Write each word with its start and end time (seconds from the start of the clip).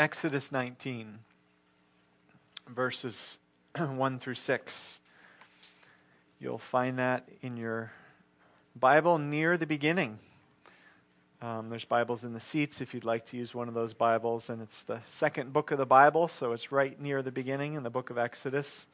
Exodus 0.00 0.50
19, 0.50 1.18
verses 2.66 3.38
1 3.76 4.18
through 4.18 4.34
6. 4.34 5.00
You'll 6.38 6.56
find 6.56 6.98
that 6.98 7.28
in 7.42 7.58
your 7.58 7.92
Bible 8.74 9.18
near 9.18 9.58
the 9.58 9.66
beginning. 9.66 10.18
Um, 11.42 11.68
there's 11.68 11.84
Bibles 11.84 12.24
in 12.24 12.32
the 12.32 12.40
seats 12.40 12.80
if 12.80 12.94
you'd 12.94 13.04
like 13.04 13.26
to 13.26 13.36
use 13.36 13.54
one 13.54 13.68
of 13.68 13.74
those 13.74 13.92
Bibles, 13.92 14.48
and 14.48 14.62
it's 14.62 14.82
the 14.84 15.00
second 15.04 15.52
book 15.52 15.70
of 15.70 15.76
the 15.76 15.84
Bible, 15.84 16.28
so 16.28 16.52
it's 16.52 16.72
right 16.72 16.98
near 16.98 17.20
the 17.20 17.30
beginning 17.30 17.74
in 17.74 17.82
the 17.82 17.90
book 17.90 18.08
of 18.08 18.16
Exodus. 18.16 18.86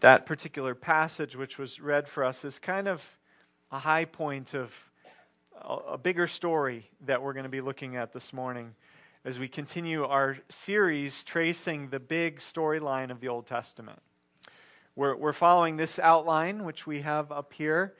That 0.00 0.26
particular 0.26 0.74
passage, 0.74 1.34
which 1.34 1.56
was 1.56 1.80
read 1.80 2.08
for 2.08 2.26
us, 2.26 2.44
is 2.44 2.58
kind 2.58 2.86
of 2.86 3.16
a 3.72 3.78
high 3.78 4.04
point 4.04 4.52
of 4.52 4.89
a 5.62 5.98
bigger 5.98 6.26
story 6.26 6.88
that 7.04 7.22
we're 7.22 7.32
going 7.32 7.44
to 7.44 7.50
be 7.50 7.60
looking 7.60 7.96
at 7.96 8.12
this 8.12 8.32
morning 8.32 8.74
as 9.24 9.38
we 9.38 9.48
continue 9.48 10.04
our 10.04 10.38
series 10.48 11.22
tracing 11.22 11.90
the 11.90 12.00
big 12.00 12.38
storyline 12.38 13.10
of 13.10 13.20
the 13.20 13.28
Old 13.28 13.46
Testament. 13.46 14.00
We're, 14.96 15.14
we're 15.14 15.32
following 15.32 15.76
this 15.76 15.98
outline, 15.98 16.64
which 16.64 16.86
we 16.86 17.02
have 17.02 17.30
up 17.30 17.52
here. 17.52 17.94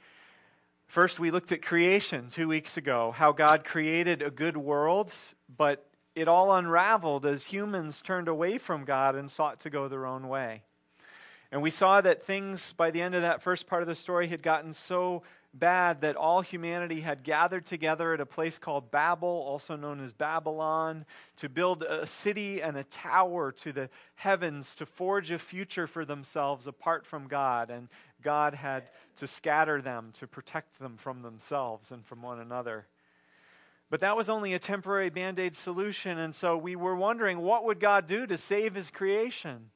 First, 0.87 1.20
we 1.20 1.31
looked 1.31 1.53
at 1.53 1.62
creation 1.62 2.29
two 2.31 2.48
weeks 2.48 2.77
ago, 2.77 3.12
how 3.15 3.33
God 3.33 3.65
created 3.65 4.23
a 4.23 4.31
good 4.31 4.56
world, 4.56 5.12
but 5.55 5.87
it 6.15 6.29
all 6.29 6.55
unraveled 6.55 7.27
as 7.27 7.47
humans 7.47 8.01
turned 8.01 8.29
away 8.29 8.59
from 8.59 8.84
God 8.84 9.15
and 9.15 9.31
sought 9.31 9.61
to 9.61 9.70
go 9.70 9.87
their 9.87 10.06
own 10.06 10.29
way. 10.29 10.62
And 11.53 11.62
we 11.62 11.70
saw 11.70 12.01
that 12.01 12.23
things 12.23 12.73
by 12.73 12.91
the 12.91 13.03
end 13.03 13.15
of 13.15 13.23
that 13.23 13.42
first 13.42 13.67
part 13.67 13.83
of 13.83 13.89
the 13.89 13.95
story 13.95 14.29
had 14.29 14.42
gotten 14.42 14.73
so 14.73 15.23
bad 15.53 16.03
that 16.03 16.17
all 16.17 16.43
humanity 16.43 17.01
had 17.01 17.25
gathered 17.25 17.67
together 17.67 18.15
at 18.15 18.21
a 18.21 18.27
place 18.27 18.59
called 18.59 18.91
Babel, 18.91 19.29
also 19.29 19.75
known 19.77 20.03
as 20.03 20.13
Babylon, 20.13 21.05
to 21.37 21.49
build 21.49 21.83
a 21.83 22.07
city 22.07 22.62
and 22.62 22.77
a 22.77 22.84
tower 22.84 23.51
to 23.53 23.73
the 23.73 23.91
heavens 24.15 24.75
to 24.77 24.87
forge 24.87 25.31
a 25.31 25.39
future 25.39 25.87
for 25.87 26.05
themselves 26.05 26.67
apart 26.67 27.05
from 27.05 27.27
God. 27.27 27.70
And 27.70 27.89
God 28.23 28.55
had 28.55 28.91
to 29.17 29.27
scatter 29.27 29.83
them 29.83 30.11
to 30.15 30.27
protect 30.27 30.79
them 30.79 30.97
from 30.97 31.23
themselves 31.23 31.91
and 31.91 32.05
from 32.05 32.23
one 32.23 32.39
another. 32.39 32.87
But 33.91 34.01
that 34.01 34.17
was 34.17 34.29
only 34.29 34.55
a 34.55 34.59
temporary 34.61 35.11
band 35.11 35.41
aid 35.41 35.57
solution. 35.57 36.17
And 36.17 36.33
so 36.33 36.57
we 36.57 36.77
were 36.77 36.95
wondering 36.95 37.41
what 37.41 37.64
would 37.64 37.81
God 37.81 38.07
do 38.07 38.25
to 38.27 38.39
save 38.39 38.77
his 38.77 38.89
creation? 38.89 39.70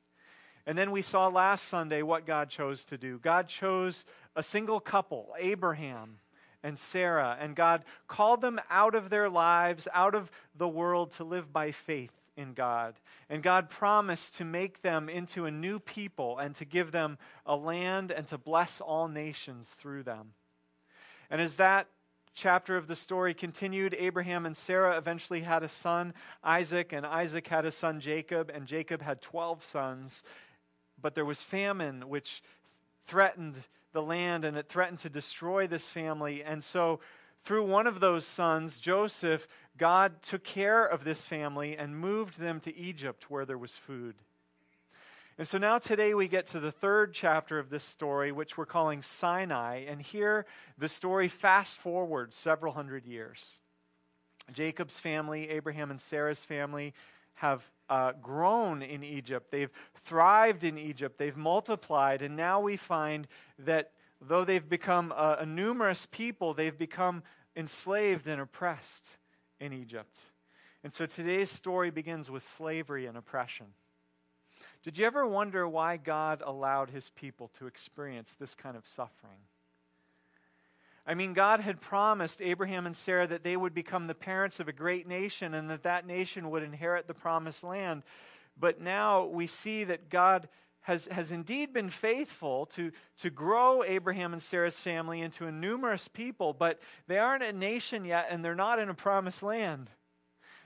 And 0.66 0.78
then 0.78 0.92
we 0.92 1.02
saw 1.02 1.26
last 1.26 1.68
Sunday 1.68 2.00
what 2.00 2.26
God 2.26 2.48
chose 2.48 2.84
to 2.86 2.96
do. 2.96 3.18
God 3.18 3.48
chose 3.48 4.06
a 4.36 4.42
single 4.42 4.80
couple, 4.80 5.34
Abraham 5.38 6.18
and 6.62 6.78
Sarah, 6.78 7.36
and 7.38 7.54
God 7.54 7.84
called 8.08 8.40
them 8.40 8.58
out 8.70 8.94
of 8.94 9.10
their 9.10 9.28
lives, 9.28 9.86
out 9.92 10.14
of 10.14 10.30
the 10.56 10.68
world, 10.68 11.12
to 11.12 11.24
live 11.24 11.52
by 11.52 11.70
faith 11.70 12.12
in 12.36 12.54
God. 12.54 12.94
And 13.28 13.42
God 13.42 13.68
promised 13.68 14.36
to 14.36 14.44
make 14.44 14.82
them 14.82 15.08
into 15.08 15.44
a 15.44 15.50
new 15.50 15.78
people 15.78 16.38
and 16.38 16.54
to 16.56 16.64
give 16.64 16.90
them 16.90 17.18
a 17.46 17.54
land 17.54 18.10
and 18.10 18.26
to 18.28 18.38
bless 18.38 18.80
all 18.80 19.08
nations 19.08 19.68
through 19.70 20.04
them. 20.04 20.32
And 21.30 21.40
as 21.40 21.56
that 21.56 21.88
chapter 22.34 22.76
of 22.76 22.86
the 22.86 22.96
story 22.96 23.34
continued, 23.34 23.94
Abraham 23.98 24.46
and 24.46 24.56
Sarah 24.56 24.96
eventually 24.96 25.40
had 25.40 25.62
a 25.62 25.68
son, 25.68 26.14
Isaac, 26.42 26.92
and 26.92 27.06
Isaac 27.06 27.46
had 27.46 27.64
a 27.64 27.70
son, 27.70 28.00
Jacob, 28.00 28.50
and 28.52 28.66
Jacob 28.66 29.02
had 29.02 29.20
12 29.20 29.64
sons. 29.64 30.22
But 31.00 31.14
there 31.14 31.24
was 31.24 31.42
famine 31.42 32.08
which 32.08 32.42
threatened 33.06 33.56
the 33.92 34.02
land 34.02 34.44
and 34.44 34.56
it 34.56 34.68
threatened 34.68 34.98
to 35.00 35.08
destroy 35.08 35.66
this 35.66 35.88
family. 35.88 36.42
And 36.42 36.62
so, 36.62 37.00
through 37.44 37.66
one 37.66 37.86
of 37.86 38.00
those 38.00 38.26
sons, 38.26 38.78
Joseph, 38.78 39.46
God 39.76 40.22
took 40.22 40.44
care 40.44 40.84
of 40.84 41.04
this 41.04 41.26
family 41.26 41.76
and 41.76 41.98
moved 41.98 42.38
them 42.38 42.58
to 42.60 42.74
Egypt 42.76 43.30
where 43.30 43.44
there 43.44 43.58
was 43.58 43.76
food. 43.76 44.14
And 45.36 45.48
so 45.48 45.58
now 45.58 45.78
today 45.78 46.14
we 46.14 46.28
get 46.28 46.46
to 46.48 46.60
the 46.60 46.70
third 46.70 47.12
chapter 47.12 47.58
of 47.58 47.68
this 47.68 47.82
story, 47.82 48.30
which 48.30 48.56
we're 48.56 48.66
calling 48.66 49.02
Sinai. 49.02 49.84
And 49.86 50.00
here 50.00 50.46
the 50.78 50.88
story 50.88 51.26
fast 51.26 51.78
forwards 51.78 52.36
several 52.36 52.72
hundred 52.72 53.04
years. 53.04 53.58
Jacob's 54.52 55.00
family, 55.00 55.50
Abraham 55.50 55.90
and 55.90 56.00
Sarah's 56.00 56.44
family, 56.44 56.94
have 57.34 57.68
uh, 57.88 58.12
grown 58.20 58.82
in 58.82 59.02
Egypt. 59.02 59.50
They've 59.50 59.70
thrived 59.94 60.64
in 60.64 60.78
Egypt. 60.78 61.18
They've 61.18 61.36
multiplied. 61.36 62.22
And 62.22 62.36
now 62.36 62.60
we 62.60 62.76
find 62.76 63.26
that 63.58 63.92
though 64.20 64.44
they've 64.44 64.68
become 64.68 65.12
a, 65.12 65.38
a 65.40 65.46
numerous 65.46 66.06
people, 66.10 66.54
they've 66.54 66.76
become 66.76 67.22
enslaved 67.56 68.26
and 68.26 68.40
oppressed 68.40 69.16
in 69.60 69.72
Egypt. 69.72 70.18
And 70.82 70.92
so 70.92 71.06
today's 71.06 71.50
story 71.50 71.90
begins 71.90 72.30
with 72.30 72.42
slavery 72.42 73.06
and 73.06 73.16
oppression. 73.16 73.66
Did 74.82 74.98
you 74.98 75.06
ever 75.06 75.26
wonder 75.26 75.66
why 75.66 75.96
God 75.96 76.42
allowed 76.44 76.90
his 76.90 77.08
people 77.10 77.48
to 77.58 77.66
experience 77.66 78.34
this 78.34 78.54
kind 78.54 78.76
of 78.76 78.86
suffering? 78.86 79.38
I 81.06 81.14
mean, 81.14 81.34
God 81.34 81.60
had 81.60 81.80
promised 81.80 82.40
Abraham 82.40 82.86
and 82.86 82.96
Sarah 82.96 83.26
that 83.26 83.44
they 83.44 83.56
would 83.56 83.74
become 83.74 84.06
the 84.06 84.14
parents 84.14 84.58
of 84.58 84.68
a 84.68 84.72
great 84.72 85.06
nation 85.06 85.52
and 85.52 85.68
that 85.68 85.82
that 85.82 86.06
nation 86.06 86.50
would 86.50 86.62
inherit 86.62 87.06
the 87.06 87.14
promised 87.14 87.62
land. 87.62 88.02
But 88.58 88.80
now 88.80 89.24
we 89.24 89.46
see 89.46 89.84
that 89.84 90.08
God 90.08 90.48
has, 90.82 91.06
has 91.06 91.32
indeed 91.32 91.72
been 91.72 91.90
faithful 91.90 92.66
to, 92.66 92.92
to 93.18 93.30
grow 93.30 93.82
Abraham 93.82 94.32
and 94.32 94.42
Sarah's 94.42 94.78
family 94.78 95.20
into 95.20 95.46
a 95.46 95.52
numerous 95.52 96.08
people, 96.08 96.52
but 96.52 96.80
they 97.06 97.18
aren't 97.18 97.42
a 97.42 97.52
nation 97.52 98.04
yet 98.04 98.28
and 98.30 98.44
they're 98.44 98.54
not 98.54 98.78
in 98.78 98.88
a 98.88 98.94
promised 98.94 99.42
land. 99.42 99.90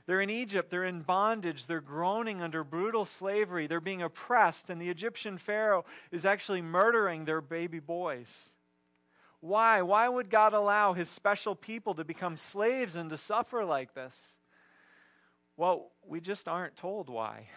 They're 0.06 0.20
in 0.20 0.30
Egypt, 0.30 0.70
they're 0.70 0.84
in 0.84 1.02
bondage, 1.02 1.66
they're 1.66 1.82
groaning 1.82 2.40
under 2.40 2.64
brutal 2.64 3.04
slavery, 3.04 3.66
they're 3.66 3.78
being 3.78 4.00
oppressed, 4.00 4.70
and 4.70 4.80
the 4.80 4.88
Egyptian 4.88 5.36
Pharaoh 5.36 5.84
is 6.10 6.24
actually 6.24 6.62
murdering 6.62 7.26
their 7.26 7.42
baby 7.42 7.78
boys. 7.78 8.54
Why? 9.40 9.82
Why 9.82 10.08
would 10.08 10.30
God 10.30 10.52
allow 10.52 10.92
his 10.92 11.08
special 11.08 11.54
people 11.54 11.94
to 11.94 12.04
become 12.04 12.36
slaves 12.36 12.96
and 12.96 13.10
to 13.10 13.16
suffer 13.16 13.64
like 13.64 13.94
this? 13.94 14.36
Well, 15.56 15.90
we 16.06 16.20
just 16.20 16.48
aren't 16.48 16.76
told 16.76 17.08
why. 17.08 17.48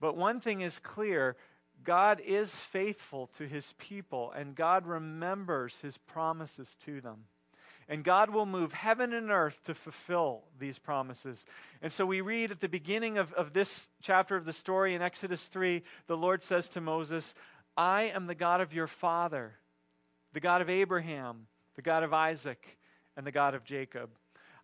But 0.00 0.18
one 0.18 0.38
thing 0.38 0.60
is 0.60 0.80
clear 0.80 1.34
God 1.82 2.20
is 2.20 2.56
faithful 2.56 3.28
to 3.38 3.46
his 3.46 3.72
people, 3.78 4.32
and 4.32 4.54
God 4.54 4.86
remembers 4.86 5.80
his 5.80 5.96
promises 5.96 6.76
to 6.84 7.00
them. 7.00 7.24
And 7.88 8.04
God 8.04 8.28
will 8.28 8.44
move 8.44 8.74
heaven 8.74 9.14
and 9.14 9.30
earth 9.30 9.60
to 9.64 9.74
fulfill 9.74 10.42
these 10.58 10.78
promises. 10.78 11.46
And 11.80 11.90
so 11.90 12.04
we 12.04 12.20
read 12.20 12.50
at 12.50 12.60
the 12.60 12.68
beginning 12.68 13.16
of, 13.16 13.32
of 13.32 13.54
this 13.54 13.88
chapter 14.02 14.36
of 14.36 14.44
the 14.44 14.52
story 14.52 14.94
in 14.94 15.00
Exodus 15.00 15.44
3, 15.46 15.82
the 16.06 16.16
Lord 16.16 16.42
says 16.42 16.68
to 16.70 16.82
Moses, 16.82 17.34
I 17.76 18.04
am 18.04 18.26
the 18.26 18.34
God 18.34 18.60
of 18.60 18.74
your 18.74 18.86
father 18.86 19.54
the 20.34 20.40
God 20.40 20.60
of 20.60 20.68
Abraham, 20.68 21.46
the 21.76 21.82
God 21.82 22.02
of 22.02 22.12
Isaac, 22.12 22.76
and 23.16 23.26
the 23.26 23.32
God 23.32 23.54
of 23.54 23.64
Jacob. 23.64 24.10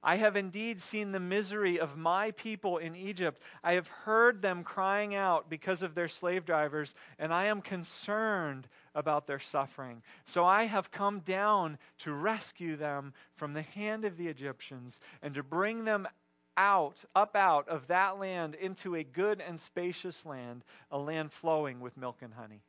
I 0.03 0.16
have 0.16 0.34
indeed 0.34 0.81
seen 0.81 1.12
the 1.12 1.20
misery 1.20 1.78
of 1.78 1.97
my 1.97 2.31
people 2.32 2.78
in 2.78 2.97
Egypt. 2.97 3.41
I 3.62 3.75
have 3.75 3.88
heard 3.88 4.41
them 4.41 4.62
crying 4.62 5.14
out 5.14 5.50
because 5.50 5.82
of 5.82 5.94
their 5.94 6.09
slave 6.09 6.44
drivers, 6.47 6.94
and 7.19 7.32
I 7.34 7.44
am 7.44 7.60
concerned 7.60 8.66
about 8.94 9.26
their 9.26 9.38
suffering. 9.38 10.03
So 10.25 10.44
I 10.44 10.64
have 10.64 10.91
come 10.91 11.20
down 11.20 11.78
to 11.98 12.12
rescue 12.12 12.76
them 12.76 13.12
from 13.36 13.53
the 13.53 13.62
hand 13.62 14.04
of 14.04 14.16
the 14.16 14.28
Egyptians 14.28 15.00
and 15.22 15.34
to 15.34 15.42
bring 15.42 15.84
them 15.84 16.09
out, 16.56 17.04
up 17.14 17.36
out 17.36 17.69
of 17.69 17.86
that 17.88 18.19
land 18.19 18.54
into 18.54 18.97
a 18.97 19.04
good 19.04 19.41
and 19.47 19.60
spacious 19.60 20.25
land, 20.25 20.64
a 20.91 20.98
land 20.98 21.30
flowing 21.30 21.78
with 21.78 21.97
milk 21.97 22.16
and 22.22 22.34
honey. 22.34 22.62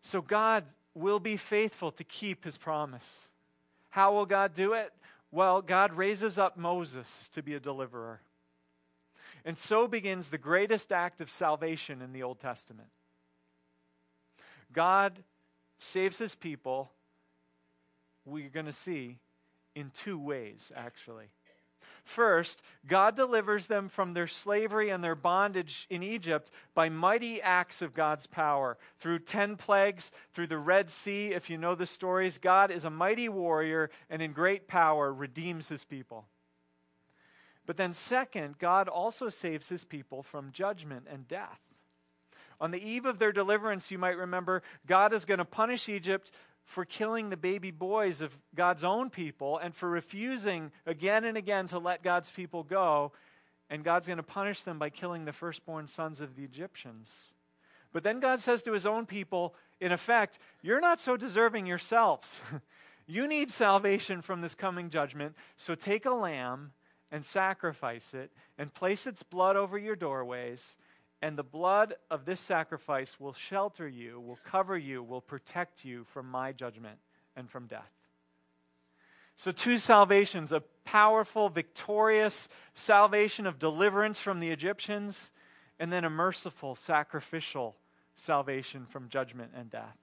So 0.00 0.20
God 0.20 0.64
will 0.98 1.20
be 1.20 1.36
faithful 1.36 1.90
to 1.92 2.04
keep 2.04 2.44
his 2.44 2.56
promise. 2.56 3.30
How 3.90 4.12
will 4.12 4.26
God 4.26 4.54
do 4.54 4.72
it? 4.72 4.92
Well, 5.30 5.62
God 5.62 5.92
raises 5.92 6.38
up 6.38 6.56
Moses 6.56 7.28
to 7.32 7.42
be 7.42 7.54
a 7.54 7.60
deliverer. 7.60 8.20
And 9.44 9.56
so 9.56 9.86
begins 9.86 10.28
the 10.28 10.38
greatest 10.38 10.92
act 10.92 11.20
of 11.20 11.30
salvation 11.30 12.02
in 12.02 12.12
the 12.12 12.22
Old 12.22 12.38
Testament. 12.38 12.88
God 14.72 15.22
saves 15.78 16.18
his 16.18 16.34
people, 16.34 16.90
we're 18.24 18.50
going 18.50 18.66
to 18.66 18.72
see, 18.72 19.18
in 19.74 19.90
two 19.90 20.18
ways, 20.18 20.72
actually. 20.76 21.26
First, 22.08 22.62
God 22.86 23.14
delivers 23.16 23.66
them 23.66 23.90
from 23.90 24.14
their 24.14 24.26
slavery 24.26 24.88
and 24.88 25.04
their 25.04 25.14
bondage 25.14 25.86
in 25.90 26.02
Egypt 26.02 26.50
by 26.72 26.88
mighty 26.88 27.42
acts 27.42 27.82
of 27.82 27.92
God's 27.92 28.26
power. 28.26 28.78
Through 28.98 29.18
10 29.18 29.56
plagues, 29.56 30.10
through 30.32 30.46
the 30.46 30.56
Red 30.56 30.88
Sea, 30.88 31.34
if 31.34 31.50
you 31.50 31.58
know 31.58 31.74
the 31.74 31.86
stories, 31.86 32.38
God 32.38 32.70
is 32.70 32.86
a 32.86 32.90
mighty 32.90 33.28
warrior 33.28 33.90
and 34.08 34.22
in 34.22 34.32
great 34.32 34.66
power 34.66 35.12
redeems 35.12 35.68
his 35.68 35.84
people. 35.84 36.24
But 37.66 37.76
then, 37.76 37.92
second, 37.92 38.58
God 38.58 38.88
also 38.88 39.28
saves 39.28 39.68
his 39.68 39.84
people 39.84 40.22
from 40.22 40.50
judgment 40.50 41.06
and 41.12 41.28
death. 41.28 41.60
On 42.58 42.70
the 42.70 42.82
eve 42.82 43.04
of 43.04 43.18
their 43.18 43.32
deliverance, 43.32 43.90
you 43.90 43.98
might 43.98 44.16
remember, 44.16 44.62
God 44.86 45.12
is 45.12 45.26
going 45.26 45.38
to 45.38 45.44
punish 45.44 45.90
Egypt 45.90 46.30
for 46.68 46.84
killing 46.84 47.30
the 47.30 47.36
baby 47.36 47.70
boys 47.70 48.20
of 48.20 48.36
God's 48.54 48.84
own 48.84 49.08
people 49.08 49.56
and 49.56 49.74
for 49.74 49.88
refusing 49.88 50.70
again 50.84 51.24
and 51.24 51.34
again 51.34 51.66
to 51.68 51.78
let 51.78 52.02
God's 52.02 52.28
people 52.30 52.62
go. 52.62 53.12
And 53.70 53.82
God's 53.82 54.06
going 54.06 54.18
to 54.18 54.22
punish 54.22 54.62
them 54.62 54.78
by 54.78 54.90
killing 54.90 55.24
the 55.24 55.32
firstborn 55.32 55.88
sons 55.88 56.20
of 56.20 56.36
the 56.36 56.44
Egyptians. 56.44 57.32
But 57.90 58.04
then 58.04 58.20
God 58.20 58.40
says 58.40 58.62
to 58.64 58.72
his 58.72 58.84
own 58.84 59.06
people, 59.06 59.54
in 59.80 59.92
effect, 59.92 60.38
You're 60.60 60.80
not 60.80 61.00
so 61.00 61.16
deserving 61.16 61.64
yourselves. 61.64 62.42
you 63.06 63.26
need 63.26 63.50
salvation 63.50 64.20
from 64.20 64.42
this 64.42 64.54
coming 64.54 64.90
judgment. 64.90 65.36
So 65.56 65.74
take 65.74 66.04
a 66.04 66.10
lamb 66.10 66.72
and 67.10 67.24
sacrifice 67.24 68.12
it 68.12 68.30
and 68.58 68.74
place 68.74 69.06
its 69.06 69.22
blood 69.22 69.56
over 69.56 69.78
your 69.78 69.96
doorways. 69.96 70.76
And 71.20 71.36
the 71.36 71.42
blood 71.42 71.94
of 72.10 72.24
this 72.24 72.38
sacrifice 72.38 73.18
will 73.18 73.32
shelter 73.32 73.88
you, 73.88 74.20
will 74.20 74.38
cover 74.44 74.78
you, 74.78 75.02
will 75.02 75.20
protect 75.20 75.84
you 75.84 76.04
from 76.04 76.30
my 76.30 76.52
judgment 76.52 76.98
and 77.34 77.50
from 77.50 77.66
death. 77.66 77.90
So, 79.36 79.52
two 79.52 79.78
salvations 79.78 80.52
a 80.52 80.62
powerful, 80.84 81.48
victorious 81.48 82.48
salvation 82.74 83.46
of 83.46 83.58
deliverance 83.58 84.20
from 84.20 84.40
the 84.40 84.50
Egyptians, 84.50 85.32
and 85.78 85.92
then 85.92 86.04
a 86.04 86.10
merciful, 86.10 86.74
sacrificial 86.74 87.76
salvation 88.14 88.84
from 88.86 89.08
judgment 89.08 89.52
and 89.54 89.70
death. 89.70 89.96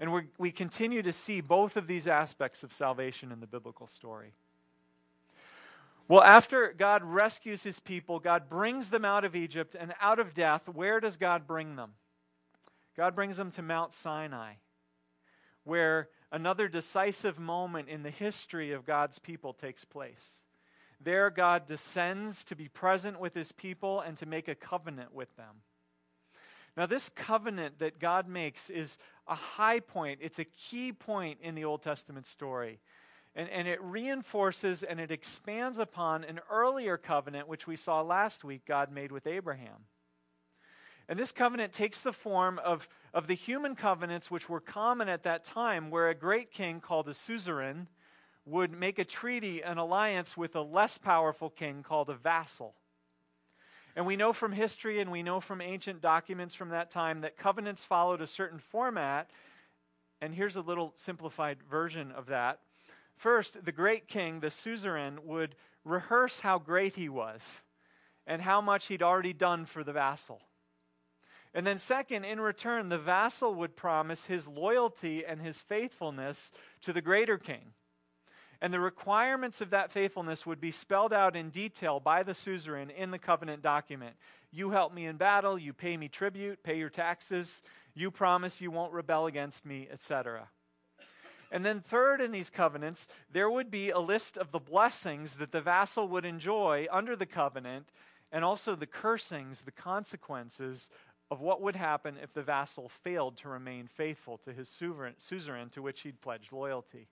And 0.00 0.12
we 0.12 0.22
we 0.38 0.50
continue 0.50 1.02
to 1.02 1.12
see 1.12 1.40
both 1.40 1.76
of 1.76 1.86
these 1.86 2.08
aspects 2.08 2.62
of 2.62 2.72
salvation 2.72 3.30
in 3.30 3.40
the 3.40 3.46
biblical 3.46 3.86
story. 3.86 4.32
Well, 6.06 6.22
after 6.22 6.74
God 6.76 7.02
rescues 7.02 7.62
his 7.62 7.80
people, 7.80 8.18
God 8.20 8.50
brings 8.50 8.90
them 8.90 9.04
out 9.04 9.24
of 9.24 9.34
Egypt 9.34 9.74
and 9.78 9.94
out 10.00 10.18
of 10.18 10.34
death. 10.34 10.68
Where 10.68 11.00
does 11.00 11.16
God 11.16 11.46
bring 11.46 11.76
them? 11.76 11.92
God 12.96 13.14
brings 13.14 13.36
them 13.38 13.50
to 13.52 13.62
Mount 13.62 13.92
Sinai, 13.92 14.54
where 15.64 16.08
another 16.30 16.68
decisive 16.68 17.38
moment 17.38 17.88
in 17.88 18.02
the 18.02 18.10
history 18.10 18.70
of 18.70 18.84
God's 18.84 19.18
people 19.18 19.52
takes 19.52 19.84
place. 19.84 20.42
There, 21.00 21.30
God 21.30 21.66
descends 21.66 22.44
to 22.44 22.54
be 22.54 22.68
present 22.68 23.18
with 23.18 23.34
his 23.34 23.52
people 23.52 24.00
and 24.00 24.16
to 24.18 24.26
make 24.26 24.46
a 24.46 24.54
covenant 24.54 25.14
with 25.14 25.34
them. 25.36 25.62
Now, 26.76 26.86
this 26.86 27.08
covenant 27.08 27.78
that 27.78 27.98
God 27.98 28.28
makes 28.28 28.68
is 28.68 28.98
a 29.28 29.34
high 29.34 29.80
point, 29.80 30.20
it's 30.22 30.38
a 30.38 30.44
key 30.44 30.92
point 30.92 31.38
in 31.40 31.54
the 31.54 31.64
Old 31.64 31.82
Testament 31.82 32.26
story. 32.26 32.80
And, 33.36 33.48
and 33.50 33.66
it 33.66 33.82
reinforces 33.82 34.82
and 34.82 35.00
it 35.00 35.10
expands 35.10 35.78
upon 35.78 36.24
an 36.24 36.40
earlier 36.50 36.96
covenant, 36.96 37.48
which 37.48 37.66
we 37.66 37.76
saw 37.76 38.00
last 38.00 38.44
week 38.44 38.62
God 38.66 38.92
made 38.92 39.10
with 39.10 39.26
Abraham. 39.26 39.86
And 41.08 41.18
this 41.18 41.32
covenant 41.32 41.72
takes 41.72 42.00
the 42.00 42.12
form 42.12 42.58
of, 42.60 42.88
of 43.12 43.26
the 43.26 43.34
human 43.34 43.74
covenants 43.74 44.30
which 44.30 44.48
were 44.48 44.60
common 44.60 45.08
at 45.08 45.24
that 45.24 45.44
time, 45.44 45.90
where 45.90 46.08
a 46.08 46.14
great 46.14 46.50
king 46.50 46.80
called 46.80 47.08
a 47.08 47.14
suzerain 47.14 47.88
would 48.46 48.72
make 48.72 48.98
a 48.98 49.04
treaty, 49.04 49.62
an 49.62 49.78
alliance 49.78 50.36
with 50.36 50.54
a 50.56 50.62
less 50.62 50.96
powerful 50.96 51.50
king 51.50 51.82
called 51.82 52.08
a 52.08 52.14
vassal. 52.14 52.74
And 53.96 54.06
we 54.06 54.16
know 54.16 54.32
from 54.32 54.52
history 54.52 55.00
and 55.00 55.10
we 55.10 55.22
know 55.22 55.40
from 55.40 55.60
ancient 55.60 56.00
documents 56.00 56.54
from 56.54 56.70
that 56.70 56.90
time 56.90 57.20
that 57.20 57.36
covenants 57.36 57.84
followed 57.84 58.20
a 58.20 58.26
certain 58.26 58.58
format. 58.58 59.30
And 60.20 60.34
here's 60.34 60.56
a 60.56 60.62
little 60.62 60.94
simplified 60.96 61.58
version 61.62 62.10
of 62.10 62.26
that. 62.26 62.60
First, 63.16 63.64
the 63.64 63.72
great 63.72 64.08
king, 64.08 64.40
the 64.40 64.50
suzerain, 64.50 65.24
would 65.24 65.54
rehearse 65.84 66.40
how 66.40 66.58
great 66.58 66.96
he 66.96 67.08
was 67.08 67.62
and 68.26 68.42
how 68.42 68.60
much 68.60 68.86
he'd 68.86 69.02
already 69.02 69.32
done 69.32 69.66
for 69.66 69.84
the 69.84 69.92
vassal. 69.92 70.40
And 71.54 71.66
then, 71.66 71.78
second, 71.78 72.24
in 72.24 72.40
return, 72.40 72.88
the 72.88 72.98
vassal 72.98 73.54
would 73.54 73.76
promise 73.76 74.26
his 74.26 74.48
loyalty 74.48 75.24
and 75.24 75.40
his 75.40 75.60
faithfulness 75.60 76.50
to 76.82 76.92
the 76.92 77.00
greater 77.02 77.38
king. 77.38 77.74
And 78.60 78.72
the 78.72 78.80
requirements 78.80 79.60
of 79.60 79.70
that 79.70 79.92
faithfulness 79.92 80.46
would 80.46 80.60
be 80.60 80.70
spelled 80.70 81.12
out 81.12 81.36
in 81.36 81.50
detail 81.50 82.00
by 82.00 82.22
the 82.22 82.34
suzerain 82.34 82.90
in 82.90 83.10
the 83.10 83.18
covenant 83.18 83.62
document. 83.62 84.16
You 84.50 84.70
help 84.70 84.92
me 84.92 85.06
in 85.06 85.16
battle, 85.16 85.58
you 85.58 85.72
pay 85.72 85.96
me 85.96 86.08
tribute, 86.08 86.62
pay 86.62 86.78
your 86.78 86.88
taxes, 86.88 87.62
you 87.94 88.10
promise 88.10 88.60
you 88.60 88.70
won't 88.70 88.92
rebel 88.92 89.26
against 89.26 89.64
me, 89.66 89.86
etc. 89.92 90.48
And 91.50 91.64
then, 91.64 91.80
third, 91.80 92.20
in 92.20 92.32
these 92.32 92.50
covenants, 92.50 93.06
there 93.30 93.50
would 93.50 93.70
be 93.70 93.90
a 93.90 93.98
list 93.98 94.36
of 94.36 94.50
the 94.50 94.58
blessings 94.58 95.36
that 95.36 95.52
the 95.52 95.60
vassal 95.60 96.08
would 96.08 96.24
enjoy 96.24 96.86
under 96.90 97.14
the 97.16 97.26
covenant, 97.26 97.90
and 98.32 98.44
also 98.44 98.74
the 98.74 98.86
cursings, 98.86 99.62
the 99.62 99.70
consequences 99.70 100.90
of 101.30 101.40
what 101.40 101.62
would 101.62 101.76
happen 101.76 102.16
if 102.22 102.32
the 102.32 102.42
vassal 102.42 102.88
failed 102.88 103.36
to 103.38 103.48
remain 103.48 103.86
faithful 103.86 104.36
to 104.38 104.52
his 104.52 104.68
suzerain 104.68 105.70
to 105.70 105.82
which 105.82 106.02
he'd 106.02 106.20
pledged 106.20 106.52
loyalty. 106.52 107.08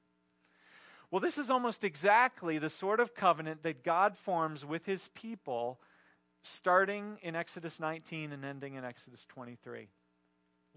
Well, 1.11 1.21
this 1.21 1.39
is 1.39 1.51
almost 1.51 1.85
exactly 1.85 2.59
the 2.59 2.71
sort 2.71 2.99
of 2.99 3.15
covenant 3.15 3.63
that 3.63 3.85
God 3.85 4.17
forms 4.17 4.65
with 4.65 4.87
his 4.87 5.09
people 5.09 5.79
starting 6.43 7.19
in 7.23 7.37
Exodus 7.37 7.79
19 7.79 8.33
and 8.33 8.45
ending 8.45 8.75
in 8.75 8.85
Exodus 8.85 9.27
23. 9.27 9.89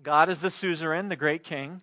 God 0.04 0.30
is 0.30 0.42
the 0.42 0.50
suzerain, 0.50 1.10
the 1.10 1.16
great 1.16 1.44
king. 1.44 1.82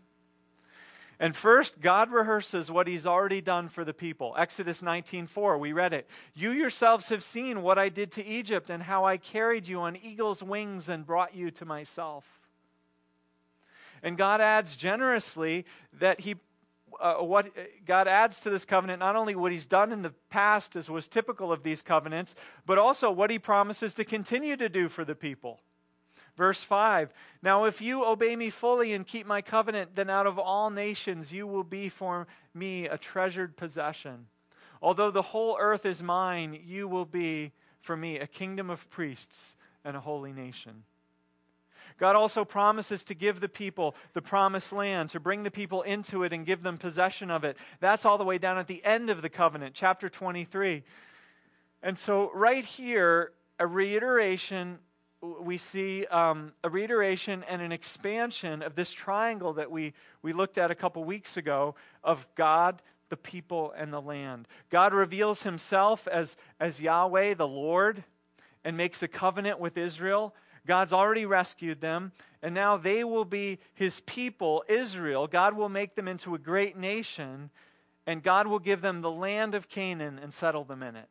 And 1.22 1.36
first, 1.36 1.80
God 1.80 2.10
rehearses 2.10 2.68
what 2.68 2.88
he's 2.88 3.06
already 3.06 3.40
done 3.40 3.68
for 3.68 3.84
the 3.84 3.94
people. 3.94 4.34
Exodus 4.36 4.82
19:4, 4.82 5.56
we 5.56 5.72
read 5.72 5.92
it. 5.92 6.10
You 6.34 6.50
yourselves 6.50 7.10
have 7.10 7.22
seen 7.22 7.62
what 7.62 7.78
I 7.78 7.90
did 7.90 8.10
to 8.12 8.24
Egypt 8.24 8.70
and 8.70 8.82
how 8.82 9.04
I 9.04 9.18
carried 9.18 9.68
you 9.68 9.80
on 9.82 9.94
eagle's 9.94 10.42
wings 10.42 10.88
and 10.88 11.06
brought 11.06 11.32
you 11.32 11.52
to 11.52 11.64
myself. 11.64 12.40
And 14.02 14.18
God 14.18 14.40
adds 14.40 14.74
generously 14.74 15.64
that 15.92 16.22
he 16.22 16.34
uh, 16.98 17.18
what 17.18 17.52
God 17.86 18.08
adds 18.08 18.40
to 18.40 18.50
this 18.50 18.64
covenant 18.64 18.98
not 18.98 19.14
only 19.14 19.36
what 19.36 19.52
he's 19.52 19.64
done 19.64 19.92
in 19.92 20.02
the 20.02 20.14
past 20.28 20.74
as 20.74 20.90
was 20.90 21.06
typical 21.06 21.52
of 21.52 21.62
these 21.62 21.82
covenants, 21.82 22.34
but 22.66 22.78
also 22.78 23.12
what 23.12 23.30
he 23.30 23.38
promises 23.38 23.94
to 23.94 24.04
continue 24.04 24.56
to 24.56 24.68
do 24.68 24.88
for 24.88 25.04
the 25.04 25.14
people. 25.14 25.60
Verse 26.36 26.62
5 26.62 27.12
Now, 27.42 27.64
if 27.64 27.80
you 27.80 28.04
obey 28.04 28.36
me 28.36 28.50
fully 28.50 28.92
and 28.92 29.06
keep 29.06 29.26
my 29.26 29.42
covenant, 29.42 29.94
then 29.94 30.10
out 30.10 30.26
of 30.26 30.38
all 30.38 30.70
nations 30.70 31.32
you 31.32 31.46
will 31.46 31.64
be 31.64 31.88
for 31.88 32.26
me 32.54 32.86
a 32.86 32.98
treasured 32.98 33.56
possession. 33.56 34.26
Although 34.80 35.10
the 35.10 35.22
whole 35.22 35.56
earth 35.60 35.86
is 35.86 36.02
mine, 36.02 36.58
you 36.64 36.88
will 36.88 37.04
be 37.04 37.52
for 37.80 37.96
me 37.96 38.18
a 38.18 38.26
kingdom 38.26 38.70
of 38.70 38.88
priests 38.90 39.56
and 39.84 39.96
a 39.96 40.00
holy 40.00 40.32
nation. 40.32 40.84
God 41.98 42.16
also 42.16 42.44
promises 42.44 43.04
to 43.04 43.14
give 43.14 43.40
the 43.40 43.48
people 43.48 43.94
the 44.12 44.22
promised 44.22 44.72
land, 44.72 45.10
to 45.10 45.20
bring 45.20 45.42
the 45.42 45.50
people 45.50 45.82
into 45.82 46.24
it 46.24 46.32
and 46.32 46.46
give 46.46 46.62
them 46.62 46.78
possession 46.78 47.30
of 47.30 47.44
it. 47.44 47.56
That's 47.80 48.04
all 48.04 48.18
the 48.18 48.24
way 48.24 48.38
down 48.38 48.58
at 48.58 48.66
the 48.66 48.84
end 48.84 49.10
of 49.10 49.22
the 49.22 49.28
covenant, 49.28 49.74
chapter 49.74 50.08
23. 50.08 50.82
And 51.82 51.98
so, 51.98 52.30
right 52.34 52.64
here, 52.64 53.32
a 53.58 53.66
reiteration 53.66 54.78
we 55.22 55.56
see 55.56 56.04
um, 56.06 56.52
a 56.64 56.68
reiteration 56.68 57.44
and 57.48 57.62
an 57.62 57.70
expansion 57.70 58.60
of 58.60 58.74
this 58.74 58.92
triangle 58.92 59.52
that 59.54 59.70
we, 59.70 59.94
we 60.20 60.32
looked 60.32 60.58
at 60.58 60.70
a 60.70 60.74
couple 60.74 61.04
weeks 61.04 61.36
ago 61.36 61.76
of 62.02 62.26
God, 62.34 62.82
the 63.08 63.16
people, 63.16 63.72
and 63.76 63.92
the 63.92 64.00
land. 64.00 64.48
God 64.68 64.92
reveals 64.92 65.44
himself 65.44 66.08
as, 66.08 66.36
as 66.58 66.80
Yahweh, 66.80 67.34
the 67.34 67.46
Lord, 67.46 68.02
and 68.64 68.76
makes 68.76 69.02
a 69.02 69.08
covenant 69.08 69.60
with 69.60 69.76
Israel. 69.76 70.34
God's 70.66 70.92
already 70.92 71.24
rescued 71.24 71.80
them, 71.80 72.12
and 72.42 72.52
now 72.52 72.76
they 72.76 73.04
will 73.04 73.24
be 73.24 73.60
his 73.74 74.00
people, 74.00 74.64
Israel. 74.68 75.28
God 75.28 75.56
will 75.56 75.68
make 75.68 75.94
them 75.94 76.08
into 76.08 76.34
a 76.34 76.38
great 76.38 76.76
nation, 76.76 77.50
and 78.06 78.24
God 78.24 78.48
will 78.48 78.58
give 78.58 78.80
them 78.80 79.02
the 79.02 79.10
land 79.10 79.54
of 79.54 79.68
Canaan 79.68 80.18
and 80.20 80.34
settle 80.34 80.64
them 80.64 80.82
in 80.82 80.96
it. 80.96 81.08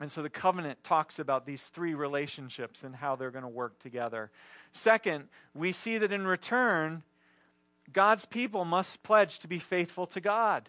And 0.00 0.10
so 0.10 0.22
the 0.22 0.30
covenant 0.30 0.84
talks 0.84 1.18
about 1.18 1.44
these 1.44 1.64
three 1.64 1.94
relationships 1.94 2.84
and 2.84 2.96
how 2.96 3.16
they're 3.16 3.32
going 3.32 3.42
to 3.42 3.48
work 3.48 3.78
together. 3.80 4.30
Second, 4.72 5.24
we 5.54 5.72
see 5.72 5.98
that 5.98 6.12
in 6.12 6.26
return, 6.26 7.02
God's 7.92 8.24
people 8.24 8.64
must 8.64 9.02
pledge 9.02 9.38
to 9.40 9.48
be 9.48 9.58
faithful 9.58 10.06
to 10.06 10.20
God. 10.20 10.68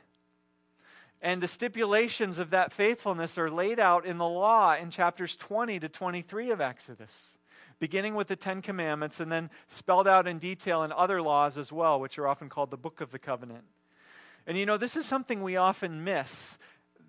And 1.21 1.43
the 1.43 1.47
stipulations 1.47 2.39
of 2.39 2.49
that 2.51 2.71
faithfulness 2.71 3.37
are 3.37 3.51
laid 3.51 3.79
out 3.79 4.05
in 4.05 4.17
the 4.17 4.27
law 4.27 4.75
in 4.75 4.89
chapters 4.89 5.35
20 5.35 5.79
to 5.79 5.89
23 5.89 6.49
of 6.49 6.61
Exodus, 6.61 7.37
beginning 7.77 8.15
with 8.15 8.27
the 8.27 8.37
Ten 8.37 8.61
Commandments 8.61 9.19
and 9.19 9.31
then 9.31 9.49
spelled 9.67 10.07
out 10.07 10.27
in 10.27 10.39
detail 10.39 10.81
in 10.83 10.91
other 10.93 11.21
laws 11.21 11.57
as 11.57 11.71
well, 11.71 11.99
which 11.99 12.17
are 12.17 12.27
often 12.27 12.47
called 12.47 12.71
the 12.71 12.77
Book 12.77 13.01
of 13.01 13.11
the 13.11 13.19
Covenant. 13.19 13.65
And 14.47 14.57
you 14.57 14.65
know, 14.65 14.77
this 14.77 14.95
is 14.95 15.05
something 15.05 15.43
we 15.43 15.57
often 15.57 16.03
miss 16.03 16.57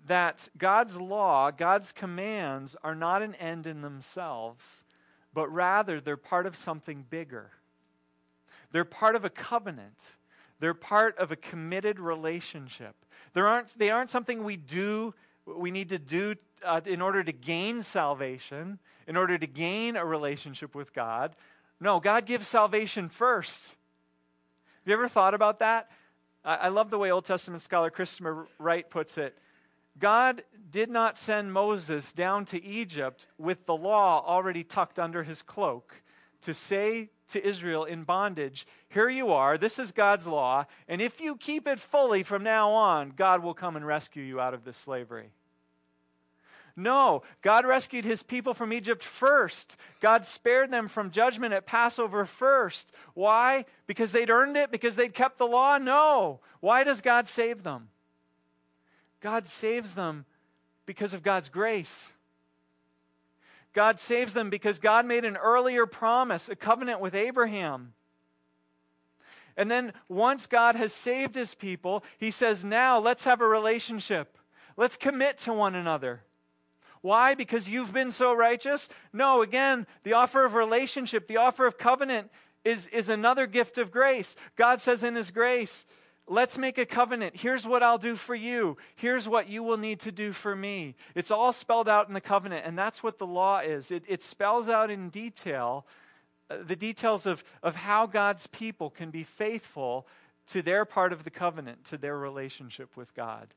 that 0.07 0.49
God's 0.57 0.99
law, 0.99 1.51
God's 1.51 1.91
commands, 1.91 2.75
are 2.83 2.95
not 2.95 3.21
an 3.21 3.35
end 3.35 3.67
in 3.67 3.81
themselves, 3.81 4.83
but 5.33 5.47
rather 5.49 6.01
they're 6.01 6.17
part 6.17 6.45
of 6.45 6.55
something 6.55 7.05
bigger. 7.09 7.51
They're 8.71 8.85
part 8.85 9.15
of 9.15 9.25
a 9.25 9.29
covenant. 9.29 10.17
They're 10.59 10.73
part 10.73 11.17
of 11.17 11.31
a 11.31 11.35
committed 11.35 11.99
relationship. 11.99 12.95
They 13.33 13.41
aren't, 13.41 13.77
they 13.77 13.89
aren't 13.89 14.09
something 14.09 14.43
we 14.43 14.57
do, 14.57 15.13
we 15.45 15.71
need 15.71 15.89
to 15.89 15.99
do 15.99 16.35
uh, 16.63 16.81
in 16.85 17.01
order 17.01 17.23
to 17.23 17.31
gain 17.31 17.81
salvation, 17.81 18.79
in 19.07 19.17
order 19.17 19.37
to 19.37 19.47
gain 19.47 19.95
a 19.95 20.05
relationship 20.05 20.75
with 20.75 20.93
God. 20.93 21.35
No, 21.79 21.99
God 21.99 22.25
gives 22.25 22.47
salvation 22.47 23.09
first. 23.09 23.69
Have 23.69 24.87
you 24.87 24.93
ever 24.93 25.07
thought 25.07 25.33
about 25.33 25.59
that? 25.59 25.89
I, 26.45 26.55
I 26.55 26.67
love 26.69 26.89
the 26.89 26.97
way 26.97 27.11
Old 27.11 27.25
Testament 27.25 27.61
scholar 27.61 27.89
Christopher 27.89 28.47
Wright 28.59 28.87
puts 28.89 29.17
it. 29.17 29.37
God 29.99 30.43
did 30.69 30.89
not 30.89 31.17
send 31.17 31.53
Moses 31.53 32.13
down 32.13 32.45
to 32.45 32.63
Egypt 32.63 33.27
with 33.37 33.65
the 33.65 33.75
law 33.75 34.23
already 34.25 34.63
tucked 34.63 34.97
under 34.97 35.23
his 35.23 35.41
cloak 35.41 36.01
to 36.41 36.53
say 36.53 37.09
to 37.27 37.45
Israel 37.45 37.83
in 37.83 38.03
bondage, 38.03 38.65
Here 38.89 39.09
you 39.09 39.31
are, 39.31 39.57
this 39.57 39.79
is 39.79 39.91
God's 39.91 40.27
law, 40.27 40.65
and 40.87 41.01
if 41.01 41.21
you 41.21 41.35
keep 41.35 41.67
it 41.67 41.79
fully 41.79 42.23
from 42.23 42.43
now 42.43 42.71
on, 42.71 43.13
God 43.15 43.43
will 43.43 43.53
come 43.53 43.75
and 43.75 43.85
rescue 43.85 44.23
you 44.23 44.39
out 44.39 44.53
of 44.53 44.63
this 44.63 44.77
slavery. 44.77 45.29
No, 46.75 47.23
God 47.41 47.65
rescued 47.65 48.05
his 48.05 48.23
people 48.23 48.53
from 48.53 48.71
Egypt 48.71 49.03
first. 49.03 49.75
God 49.99 50.25
spared 50.25 50.71
them 50.71 50.87
from 50.87 51.11
judgment 51.11 51.53
at 51.53 51.65
Passover 51.65 52.25
first. 52.25 52.91
Why? 53.13 53.65
Because 53.87 54.13
they'd 54.13 54.29
earned 54.29 54.55
it? 54.55 54.71
Because 54.71 54.95
they'd 54.95 55.13
kept 55.13 55.37
the 55.37 55.45
law? 55.45 55.77
No. 55.77 56.39
Why 56.61 56.83
does 56.83 57.01
God 57.01 57.27
save 57.27 57.63
them? 57.63 57.89
God 59.21 59.45
saves 59.45 59.93
them 59.95 60.25
because 60.85 61.13
of 61.13 61.23
God's 61.23 61.49
grace. 61.49 62.11
God 63.73 63.99
saves 63.99 64.33
them 64.33 64.49
because 64.49 64.79
God 64.79 65.05
made 65.05 65.23
an 65.23 65.37
earlier 65.37 65.85
promise, 65.85 66.49
a 66.49 66.55
covenant 66.55 66.99
with 66.99 67.15
Abraham. 67.15 67.93
And 69.55 69.69
then 69.69 69.93
once 70.09 70.47
God 70.47 70.75
has 70.75 70.91
saved 70.91 71.35
his 71.35 71.53
people, 71.53 72.03
he 72.17 72.31
says, 72.31 72.65
Now 72.65 72.99
let's 72.99 73.23
have 73.23 73.41
a 73.41 73.47
relationship. 73.47 74.37
Let's 74.75 74.97
commit 74.97 75.37
to 75.39 75.53
one 75.53 75.75
another. 75.75 76.21
Why? 77.01 77.33
Because 77.33 77.69
you've 77.69 77.93
been 77.93 78.11
so 78.11 78.33
righteous? 78.33 78.87
No, 79.11 79.41
again, 79.41 79.87
the 80.03 80.13
offer 80.13 80.45
of 80.45 80.53
relationship, 80.53 81.27
the 81.27 81.37
offer 81.37 81.65
of 81.65 81.77
covenant 81.77 82.31
is, 82.63 82.87
is 82.87 83.09
another 83.09 83.47
gift 83.47 83.77
of 83.77 83.91
grace. 83.91 84.35
God 84.55 84.81
says 84.81 85.03
in 85.03 85.15
his 85.15 85.31
grace, 85.31 85.85
Let's 86.31 86.57
make 86.57 86.77
a 86.77 86.85
covenant. 86.85 87.35
Here's 87.35 87.67
what 87.67 87.83
I'll 87.83 87.97
do 87.97 88.15
for 88.15 88.33
you. 88.33 88.77
Here's 88.95 89.27
what 89.27 89.49
you 89.49 89.63
will 89.63 89.75
need 89.75 89.99
to 89.99 90.13
do 90.13 90.31
for 90.31 90.55
me. 90.55 90.95
It's 91.13 91.29
all 91.29 91.51
spelled 91.51 91.89
out 91.89 92.07
in 92.07 92.13
the 92.13 92.21
covenant, 92.21 92.65
and 92.65 92.79
that's 92.79 93.03
what 93.03 93.19
the 93.19 93.27
law 93.27 93.59
is. 93.59 93.91
It, 93.91 94.05
it 94.07 94.23
spells 94.23 94.69
out 94.69 94.89
in 94.89 95.09
detail 95.09 95.85
uh, 96.49 96.59
the 96.65 96.77
details 96.77 97.25
of, 97.25 97.43
of 97.61 97.75
how 97.75 98.05
God's 98.05 98.47
people 98.47 98.89
can 98.89 99.11
be 99.11 99.23
faithful 99.23 100.07
to 100.47 100.61
their 100.61 100.85
part 100.85 101.11
of 101.11 101.25
the 101.25 101.29
covenant, 101.29 101.83
to 101.85 101.97
their 101.97 102.17
relationship 102.17 102.95
with 102.95 103.13
God. 103.13 103.53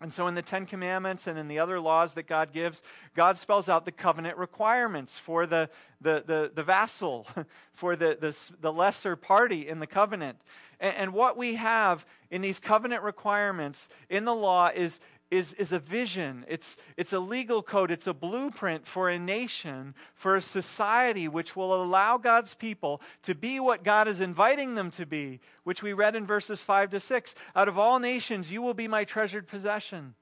And 0.00 0.12
so, 0.12 0.26
in 0.26 0.34
the 0.34 0.42
Ten 0.42 0.66
Commandments 0.66 1.26
and 1.26 1.38
in 1.38 1.48
the 1.48 1.58
other 1.58 1.80
laws 1.80 2.14
that 2.14 2.26
God 2.26 2.52
gives, 2.52 2.82
God 3.14 3.38
spells 3.38 3.68
out 3.68 3.86
the 3.86 3.92
covenant 3.92 4.36
requirements 4.36 5.18
for 5.18 5.46
the, 5.46 5.70
the, 6.02 6.22
the, 6.26 6.52
the 6.54 6.62
vassal, 6.62 7.26
for 7.72 7.96
the, 7.96 8.16
the, 8.20 8.36
the 8.60 8.72
lesser 8.72 9.16
party 9.16 9.66
in 9.66 9.80
the 9.80 9.86
covenant. 9.86 10.38
And, 10.80 10.96
and 10.96 11.12
what 11.12 11.36
we 11.36 11.54
have 11.56 12.06
in 12.30 12.42
these 12.42 12.58
covenant 12.58 13.02
requirements 13.02 13.88
in 14.08 14.24
the 14.24 14.34
law 14.34 14.70
is, 14.74 15.00
is, 15.30 15.52
is 15.54 15.72
a 15.72 15.78
vision, 15.78 16.44
it's, 16.48 16.76
it's 16.96 17.12
a 17.12 17.18
legal 17.18 17.62
code, 17.62 17.90
it's 17.90 18.06
a 18.06 18.14
blueprint 18.14 18.86
for 18.86 19.08
a 19.08 19.18
nation, 19.18 19.94
for 20.14 20.36
a 20.36 20.40
society 20.40 21.26
which 21.26 21.56
will 21.56 21.82
allow 21.82 22.16
God's 22.16 22.54
people 22.54 23.00
to 23.22 23.34
be 23.34 23.58
what 23.58 23.82
God 23.82 24.06
is 24.06 24.20
inviting 24.20 24.74
them 24.74 24.90
to 24.92 25.06
be, 25.06 25.40
which 25.64 25.82
we 25.82 25.92
read 25.92 26.14
in 26.14 26.26
verses 26.26 26.62
5 26.62 26.90
to 26.90 27.00
6. 27.00 27.34
Out 27.56 27.68
of 27.68 27.78
all 27.78 27.98
nations, 27.98 28.52
you 28.52 28.62
will 28.62 28.74
be 28.74 28.88
my 28.88 29.04
treasured 29.04 29.48
possession. 29.48 30.14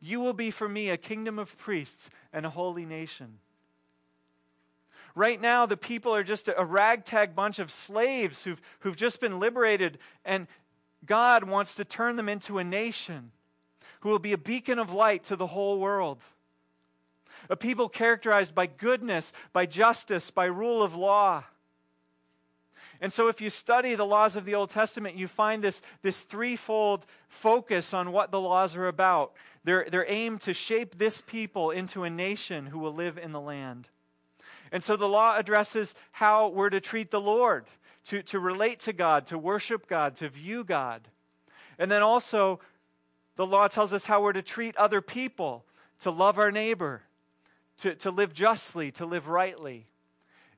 You 0.00 0.20
will 0.20 0.34
be 0.34 0.50
for 0.50 0.68
me 0.68 0.90
a 0.90 0.96
kingdom 0.96 1.38
of 1.38 1.56
priests 1.58 2.10
and 2.32 2.46
a 2.46 2.50
holy 2.50 2.86
nation. 2.86 3.38
Right 5.16 5.40
now, 5.40 5.64
the 5.64 5.78
people 5.78 6.14
are 6.14 6.22
just 6.22 6.46
a 6.54 6.62
ragtag 6.62 7.34
bunch 7.34 7.58
of 7.58 7.70
slaves 7.70 8.44
who've, 8.44 8.60
who've 8.80 8.94
just 8.94 9.18
been 9.18 9.40
liberated, 9.40 9.96
and 10.26 10.46
God 11.06 11.44
wants 11.44 11.74
to 11.76 11.86
turn 11.86 12.16
them 12.16 12.28
into 12.28 12.58
a 12.58 12.64
nation 12.64 13.32
who 14.00 14.10
will 14.10 14.18
be 14.18 14.34
a 14.34 14.38
beacon 14.38 14.78
of 14.78 14.92
light 14.92 15.24
to 15.24 15.34
the 15.34 15.46
whole 15.46 15.78
world. 15.78 16.22
A 17.48 17.56
people 17.56 17.88
characterized 17.88 18.54
by 18.54 18.66
goodness, 18.66 19.32
by 19.54 19.64
justice, 19.64 20.30
by 20.30 20.44
rule 20.44 20.82
of 20.82 20.94
law. 20.94 21.44
And 23.00 23.10
so, 23.10 23.28
if 23.28 23.40
you 23.40 23.48
study 23.48 23.94
the 23.94 24.04
laws 24.04 24.36
of 24.36 24.44
the 24.44 24.54
Old 24.54 24.68
Testament, 24.68 25.16
you 25.16 25.28
find 25.28 25.64
this, 25.64 25.80
this 26.02 26.20
threefold 26.20 27.06
focus 27.28 27.94
on 27.94 28.12
what 28.12 28.30
the 28.30 28.40
laws 28.40 28.76
are 28.76 28.86
about. 28.86 29.32
They're, 29.64 29.86
they're 29.90 30.10
aimed 30.10 30.42
to 30.42 30.52
shape 30.52 30.98
this 30.98 31.22
people 31.22 31.70
into 31.70 32.04
a 32.04 32.10
nation 32.10 32.66
who 32.66 32.78
will 32.78 32.94
live 32.94 33.16
in 33.16 33.32
the 33.32 33.40
land. 33.40 33.88
And 34.72 34.82
so, 34.82 34.96
the 34.96 35.08
law 35.08 35.36
addresses 35.36 35.94
how 36.12 36.48
we're 36.48 36.70
to 36.70 36.80
treat 36.80 37.10
the 37.10 37.20
Lord, 37.20 37.66
to, 38.06 38.22
to 38.24 38.38
relate 38.38 38.80
to 38.80 38.92
God, 38.92 39.26
to 39.28 39.38
worship 39.38 39.86
God, 39.86 40.16
to 40.16 40.28
view 40.28 40.64
God. 40.64 41.08
And 41.78 41.90
then 41.90 42.02
also, 42.02 42.60
the 43.36 43.46
law 43.46 43.68
tells 43.68 43.92
us 43.92 44.06
how 44.06 44.22
we're 44.22 44.32
to 44.32 44.42
treat 44.42 44.76
other 44.76 45.00
people, 45.00 45.64
to 46.00 46.10
love 46.10 46.38
our 46.38 46.50
neighbor, 46.50 47.02
to, 47.78 47.94
to 47.96 48.10
live 48.10 48.32
justly, 48.32 48.90
to 48.92 49.06
live 49.06 49.28
rightly. 49.28 49.86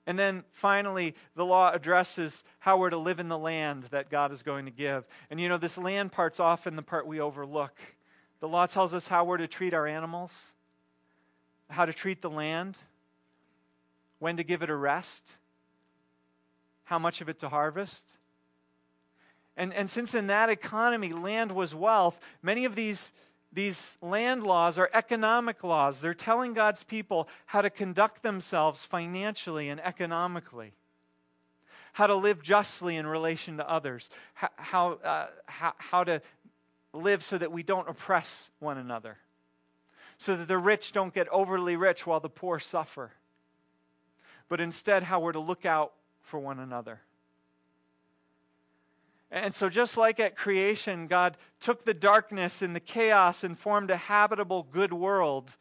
And 0.06 0.18
then 0.18 0.44
finally, 0.52 1.14
the 1.34 1.44
law 1.44 1.70
addresses 1.70 2.42
how 2.60 2.78
we're 2.78 2.90
to 2.90 2.96
live 2.96 3.20
in 3.20 3.28
the 3.28 3.36
land 3.36 3.84
that 3.90 4.08
God 4.08 4.32
is 4.32 4.42
going 4.42 4.64
to 4.64 4.70
give. 4.70 5.06
And 5.28 5.38
you 5.38 5.50
know, 5.50 5.58
this 5.58 5.76
land 5.76 6.12
part's 6.12 6.40
often 6.40 6.76
the 6.76 6.82
part 6.82 7.06
we 7.06 7.20
overlook. 7.20 7.78
The 8.40 8.48
law 8.48 8.66
tells 8.66 8.94
us 8.94 9.08
how 9.08 9.24
we're 9.24 9.36
to 9.36 9.48
treat 9.48 9.74
our 9.74 9.86
animals, 9.86 10.32
how 11.68 11.84
to 11.84 11.92
treat 11.92 12.22
the 12.22 12.30
land, 12.30 12.78
when 14.18 14.36
to 14.36 14.44
give 14.44 14.62
it 14.62 14.70
a 14.70 14.76
rest, 14.76 15.36
how 16.84 16.98
much 16.98 17.20
of 17.20 17.28
it 17.28 17.38
to 17.40 17.48
harvest. 17.48 18.18
And, 19.56 19.74
and 19.74 19.90
since 19.90 20.14
in 20.14 20.28
that 20.28 20.48
economy 20.48 21.12
land 21.12 21.52
was 21.52 21.74
wealth, 21.74 22.20
many 22.42 22.64
of 22.64 22.76
these, 22.76 23.12
these 23.52 23.96
land 24.00 24.44
laws 24.44 24.78
are 24.78 24.88
economic 24.94 25.64
laws. 25.64 26.00
They're 26.00 26.14
telling 26.14 26.54
God's 26.54 26.84
people 26.84 27.28
how 27.46 27.62
to 27.62 27.70
conduct 27.70 28.22
themselves 28.22 28.84
financially 28.84 29.68
and 29.68 29.80
economically, 29.80 30.74
how 31.94 32.06
to 32.06 32.14
live 32.14 32.42
justly 32.42 32.96
in 32.96 33.06
relation 33.06 33.56
to 33.56 33.68
others, 33.68 34.10
how, 34.34 34.48
how, 34.56 34.92
uh, 34.92 35.26
how, 35.46 35.72
how 35.78 36.04
to 36.04 36.22
live 36.92 37.24
so 37.24 37.36
that 37.36 37.52
we 37.52 37.62
don't 37.62 37.88
oppress 37.88 38.50
one 38.60 38.78
another, 38.78 39.18
so 40.18 40.36
that 40.36 40.48
the 40.48 40.58
rich 40.58 40.92
don't 40.92 41.12
get 41.12 41.28
overly 41.28 41.76
rich 41.76 42.06
while 42.06 42.20
the 42.20 42.30
poor 42.30 42.58
suffer, 42.58 43.12
but 44.48 44.60
instead 44.60 45.04
how 45.04 45.20
we're 45.20 45.32
to 45.32 45.40
look 45.40 45.64
out 45.64 45.92
for 46.22 46.38
one 46.38 46.58
another. 46.58 47.00
And 49.30 49.52
so, 49.52 49.68
just 49.68 49.96
like 49.96 50.20
at 50.20 50.36
creation, 50.36 51.06
God 51.06 51.36
took 51.60 51.84
the 51.84 51.92
darkness 51.92 52.62
and 52.62 52.74
the 52.74 52.80
chaos 52.80 53.44
and 53.44 53.58
formed 53.58 53.90
a 53.90 53.96
habitable, 53.96 54.66
good 54.70 54.92
world. 54.92 55.56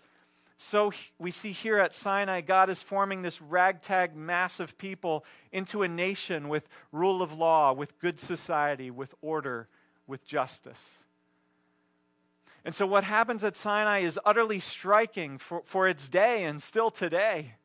So, 0.55 0.93
we 1.19 1.31
see 1.31 1.51
here 1.51 1.77
at 1.77 1.93
Sinai, 1.93 2.41
God 2.41 2.69
is 2.69 2.81
forming 2.81 3.23
this 3.23 3.41
ragtag 3.41 4.15
mass 4.15 4.61
of 4.61 4.77
people 4.77 5.25
into 5.51 5.83
a 5.83 5.87
nation 5.87 6.47
with 6.47 6.69
rule 6.93 7.21
of 7.21 7.37
law, 7.37 7.73
with 7.73 7.99
good 7.99 8.21
society, 8.21 8.89
with 8.89 9.13
order, 9.21 9.67
with 10.07 10.25
justice. 10.25 11.03
And 12.63 12.73
so, 12.73 12.87
what 12.87 13.03
happens 13.03 13.43
at 13.43 13.57
Sinai 13.57 13.99
is 13.99 14.17
utterly 14.25 14.61
striking 14.61 15.37
for, 15.37 15.61
for 15.65 15.89
its 15.89 16.07
day 16.07 16.45
and 16.45 16.63
still 16.63 16.89
today. 16.89 17.55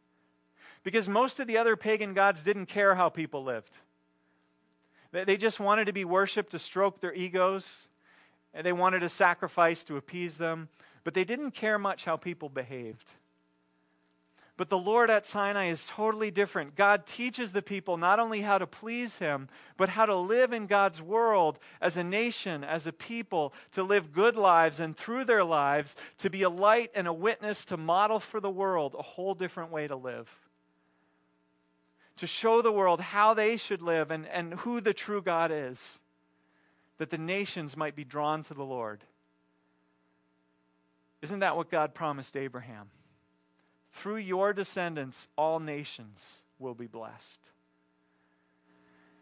Because 0.82 1.08
most 1.08 1.38
of 1.38 1.46
the 1.46 1.56
other 1.56 1.76
pagan 1.76 2.14
gods 2.14 2.42
didn't 2.42 2.66
care 2.66 2.94
how 2.94 3.08
people 3.08 3.44
lived. 3.44 3.78
They 5.12 5.36
just 5.36 5.60
wanted 5.60 5.86
to 5.86 5.92
be 5.92 6.04
worshiped 6.04 6.52
to 6.52 6.58
stroke 6.58 7.00
their 7.00 7.14
egos, 7.14 7.88
and 8.54 8.66
they 8.66 8.72
wanted 8.72 9.02
a 9.02 9.08
sacrifice 9.08 9.84
to 9.84 9.96
appease 9.96 10.38
them, 10.38 10.68
but 11.04 11.14
they 11.14 11.24
didn't 11.24 11.50
care 11.52 11.78
much 11.78 12.04
how 12.06 12.16
people 12.16 12.48
behaved. 12.48 13.10
But 14.56 14.68
the 14.68 14.78
Lord 14.78 15.10
at 15.10 15.26
Sinai 15.26 15.66
is 15.66 15.86
totally 15.86 16.30
different. 16.30 16.76
God 16.76 17.06
teaches 17.06 17.52
the 17.52 17.62
people 17.62 17.96
not 17.96 18.20
only 18.20 18.42
how 18.42 18.58
to 18.58 18.66
please 18.66 19.18
Him, 19.18 19.48
but 19.76 19.90
how 19.90 20.06
to 20.06 20.16
live 20.16 20.52
in 20.52 20.66
God's 20.66 21.02
world 21.02 21.58
as 21.80 21.96
a 21.96 22.04
nation, 22.04 22.62
as 22.62 22.86
a 22.86 22.92
people, 22.92 23.54
to 23.72 23.82
live 23.82 24.12
good 24.12 24.36
lives, 24.36 24.78
and 24.78 24.96
through 24.96 25.24
their 25.24 25.44
lives, 25.44 25.96
to 26.18 26.30
be 26.30 26.42
a 26.42 26.50
light 26.50 26.90
and 26.94 27.06
a 27.06 27.12
witness 27.12 27.64
to 27.66 27.76
model 27.76 28.20
for 28.20 28.40
the 28.40 28.50
world 28.50 28.94
a 28.98 29.02
whole 29.02 29.34
different 29.34 29.70
way 29.70 29.86
to 29.88 29.96
live 29.96 30.30
to 32.22 32.26
show 32.28 32.62
the 32.62 32.70
world 32.70 33.00
how 33.00 33.34
they 33.34 33.56
should 33.56 33.82
live 33.82 34.12
and, 34.12 34.28
and 34.28 34.54
who 34.60 34.80
the 34.80 34.94
true 34.94 35.20
God 35.20 35.50
is, 35.52 35.98
that 36.98 37.10
the 37.10 37.18
nations 37.18 37.76
might 37.76 37.96
be 37.96 38.04
drawn 38.04 38.44
to 38.44 38.54
the 38.54 38.62
Lord. 38.62 39.02
Isn't 41.20 41.40
that 41.40 41.56
what 41.56 41.68
God 41.68 41.94
promised 41.94 42.36
Abraham? 42.36 42.90
Through 43.90 44.18
your 44.18 44.52
descendants, 44.52 45.26
all 45.36 45.58
nations 45.58 46.42
will 46.60 46.74
be 46.74 46.86
blessed. 46.86 47.50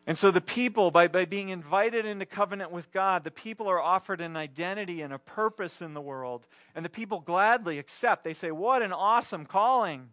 And 0.07 0.19
so, 0.19 0.31
the 0.31 0.43
people, 0.43 0.91
by, 0.91 1.09
by 1.09 1.25
being 1.25 1.49
invited 1.49 2.05
into 2.05 2.27
covenant 2.27 2.71
with 2.71 2.93
God, 2.93 3.25
the 3.25 3.31
people 3.31 3.67
are 3.67 3.81
offered 3.81 4.21
an 4.21 4.37
identity 4.37 5.01
and 5.01 5.15
a 5.15 5.19
purpose 5.19 5.81
in 5.81 5.95
the 5.95 6.03
world. 6.03 6.47
And 6.75 6.85
the 6.85 6.91
people 6.91 7.21
gladly 7.21 7.79
accept. 7.79 8.25
They 8.25 8.35
say, 8.35 8.51
What 8.51 8.83
an 8.83 8.93
awesome 8.93 9.47
calling! 9.47 10.11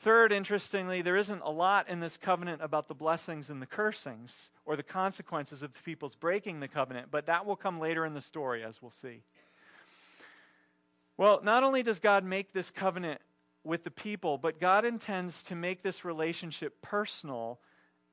Third, 0.00 0.32
interestingly, 0.32 1.02
there 1.02 1.16
isn't 1.16 1.42
a 1.42 1.50
lot 1.50 1.86
in 1.86 2.00
this 2.00 2.16
covenant 2.16 2.62
about 2.62 2.88
the 2.88 2.94
blessings 2.94 3.50
and 3.50 3.60
the 3.60 3.66
cursings 3.66 4.50
or 4.64 4.74
the 4.74 4.82
consequences 4.82 5.62
of 5.62 5.74
the 5.74 5.80
people's 5.80 6.14
breaking 6.14 6.60
the 6.60 6.68
covenant, 6.68 7.08
but 7.10 7.26
that 7.26 7.44
will 7.44 7.54
come 7.54 7.78
later 7.78 8.06
in 8.06 8.14
the 8.14 8.22
story, 8.22 8.64
as 8.64 8.80
we'll 8.80 8.90
see. 8.90 9.20
Well, 11.18 11.40
not 11.42 11.64
only 11.64 11.82
does 11.82 11.98
God 11.98 12.24
make 12.24 12.54
this 12.54 12.70
covenant 12.70 13.20
with 13.62 13.84
the 13.84 13.90
people, 13.90 14.38
but 14.38 14.58
God 14.58 14.86
intends 14.86 15.42
to 15.42 15.54
make 15.54 15.82
this 15.82 16.02
relationship 16.02 16.80
personal 16.80 17.60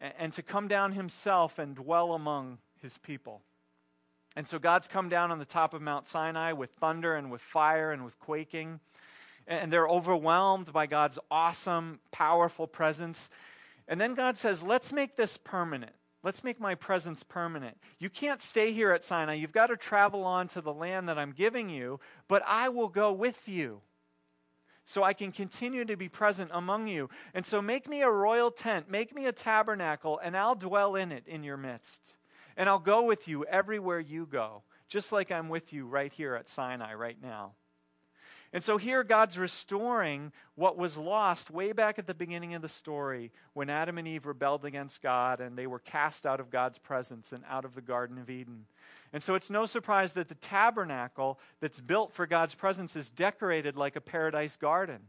and 0.01 0.34
to 0.34 0.44
come 0.44 0.67
down 0.67 0.91
himself 0.91 1.58
and 1.58 1.74
dwell 1.74 2.12
among 2.12 2.58
his 2.82 2.98
people. 2.98 3.44
And 4.36 4.46
so 4.46 4.60
God's 4.60 4.89
come 4.89 5.08
down 5.08 5.32
on 5.32 5.39
the 5.39 5.46
top 5.46 5.74
of 5.74 5.82
Mount 5.82 6.06
Sinai 6.06 6.51
with 6.51 6.72
thunder 6.72 7.15
and 7.15 7.32
with 7.32 7.41
fire 7.41 7.94
and 7.94 8.03
with 8.03 8.20
quaking 8.20 8.82
and 9.48 9.72
they're 9.72 9.88
overwhelmed 9.88 10.72
by 10.74 10.86
God's 10.86 11.18
awesome, 11.32 12.00
powerful 12.12 12.68
presence. 12.68 13.30
And 13.88 14.00
then 14.00 14.13
God 14.13 14.38
says, 14.38 14.63
Let's 14.63 14.92
make 14.92 15.16
this 15.16 15.38
permanent. 15.38 15.94
Let's 16.24 16.44
make 16.44 16.60
my 16.60 16.75
presence 16.75 17.24
permanent. 17.24 17.77
You 18.00 18.10
can't 18.10 18.42
stay 18.42 18.74
here 18.74 18.92
at 18.92 19.04
Sinai. 19.04 19.36
You've 19.36 19.51
got 19.51 19.68
to 19.68 19.77
travel 19.77 20.25
on 20.25 20.48
to 20.50 20.62
the 20.62 20.74
land 20.74 21.08
that 21.08 21.18
I'm 21.18 21.32
giving 21.32 21.70
you, 21.70 22.00
but 22.27 22.44
I 22.46 22.70
will 22.70 22.89
go 22.89 23.13
with 23.13 23.48
you 23.48 23.82
so 24.84 25.04
I 25.04 25.13
can 25.13 25.32
continue 25.32 25.86
to 25.86 25.96
be 25.96 26.10
present 26.10 26.50
among 26.54 26.88
you. 26.88 27.10
And 27.34 27.46
so 27.46 27.62
make 27.62 27.88
me 27.88 28.01
a 28.01 28.10
royal 28.10 28.51
tent, 28.51 28.89
make 28.89 29.13
me 29.13 29.25
a 29.25 29.32
tabernacle, 29.32 30.20
and 30.24 30.36
I'll 30.36 30.56
dwell 30.56 30.96
in 30.96 31.12
it 31.12 31.24
in 31.27 31.44
your 31.44 31.58
midst. 31.58 32.16
And 32.56 32.68
I'll 32.68 32.80
go 32.80 33.04
with 33.04 33.27
you 33.27 33.46
everywhere 33.46 34.00
you 34.00 34.25
go, 34.25 34.63
just 34.89 35.12
like 35.12 35.32
I'm 35.32 35.50
with 35.50 35.72
you 35.72 35.86
right 35.86 36.12
here 36.12 36.36
at 36.36 36.50
Sinai 36.50 36.94
right 36.94 37.22
now. 37.22 37.51
And 38.54 38.63
so 38.63 38.77
here 38.77 39.04
God's 39.04 39.38
restoring 39.38 40.32
what 40.56 40.77
was 40.77 40.98
lost 40.98 41.51
way 41.51 41.74
back 41.74 42.00
at 42.00 42.08
the 42.08 42.13
beginning 42.13 42.54
of 42.54 42.62
the 42.62 42.70
story 42.70 43.32
when 43.54 43.70
Adam 43.70 43.98
and 43.98 44.08
Eve 44.08 44.25
rebelled 44.25 44.63
against 44.63 45.01
God 45.01 45.42
and 45.42 45.58
they 45.58 45.68
were 45.68 45.80
cast 45.80 46.25
out 46.25 46.39
of 46.39 46.50
God's 46.50 46.77
presence 46.77 47.34
and 47.34 47.44
out 47.50 47.66
of 47.66 47.75
the 47.75 47.82
Garden 47.82 48.18
of 48.18 48.30
Eden. 48.30 48.66
And 49.12 49.22
so 49.22 49.36
it's 49.36 49.50
no 49.50 49.66
surprise 49.66 50.13
that 50.13 50.30
the 50.30 50.36
tabernacle 50.36 51.39
that's 51.60 51.82
built 51.82 52.13
for 52.13 52.25
God's 52.25 52.56
presence 52.56 52.96
is 52.96 53.10
decorated 53.10 53.75
like 53.75 53.96
a 53.96 54.01
paradise 54.01 54.56
garden 54.56 55.01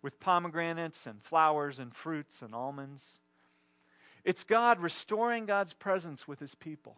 with 0.00 0.18
pomegranates 0.18 1.06
and 1.06 1.22
flowers 1.22 1.78
and 1.78 1.94
fruits 1.94 2.42
and 2.42 2.52
almonds. 2.54 3.18
It's 4.24 4.42
God 4.42 4.80
restoring 4.80 5.46
God's 5.46 5.72
presence 5.72 6.26
with 6.26 6.40
his 6.40 6.56
people. 6.56 6.96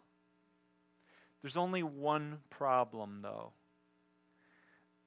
There's 1.42 1.56
only 1.58 1.82
one 1.82 2.38
problem, 2.48 3.20
though 3.22 3.52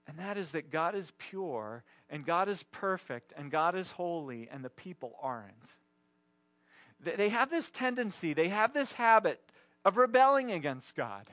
and 0.08 0.18
that 0.20 0.38
is 0.38 0.52
that 0.52 0.72
God 0.72 0.96
is 0.96 1.12
pure 1.18 1.84
and 2.10 2.26
God 2.26 2.48
is 2.48 2.64
perfect 2.64 3.34
and 3.38 3.52
God 3.52 3.76
is 3.76 3.92
holy 3.92 4.48
and 4.52 4.64
the 4.64 4.70
people 4.70 5.16
aren't. 5.22 5.76
They 7.00 7.30
have 7.30 7.50
this 7.50 7.70
tendency, 7.70 8.34
they 8.34 8.48
have 8.48 8.74
this 8.74 8.94
habit 8.94 9.42
of 9.86 9.98
rebelling 9.98 10.52
against 10.52 10.96
God 10.96 11.30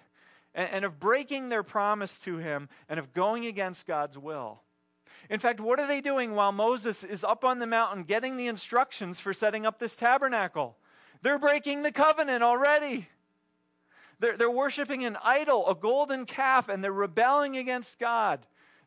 and, 0.55 0.85
of 0.85 1.01
breaking 1.01 1.49
their 1.49 1.63
promise 1.63 2.19
to 2.21 2.37
Him 2.37 2.69
and 2.89 3.01
of 3.01 3.13
going 3.13 3.47
against 3.47 3.87
God's 3.87 4.19
will. 4.19 4.61
In 5.31 5.41
fact, 5.41 5.59
what 5.59 5.81
are 5.81 5.87
they 5.87 6.01
doing 6.01 6.35
while 6.35 6.53
Moses 6.53 7.03
is 7.03 7.25
up 7.25 7.45
on 7.45 7.59
the 7.59 7.67
mountain 7.67 8.05
getting 8.05 8.37
the 8.37 8.47
instructions 8.47 9.21
for 9.21 9.33
setting 9.33 9.65
up 9.65 9.79
this 9.79 9.97
tabernacle? 9.97 10.77
They're 11.23 11.39
breaking 11.39 11.83
the 11.83 11.93
covenant 11.93 12.43
already. 12.43 13.09
They're, 14.21 14.37
they're 14.37 14.51
worshiping 14.51 15.05
an 15.05 15.17
idol, 15.25 15.69
a 15.69 15.75
golden 15.75 16.27
calf, 16.27 16.69
and 16.69 16.85
they're 16.85 16.93
rebelling 16.93 17.57
against 17.57 17.99
God. 17.99 18.45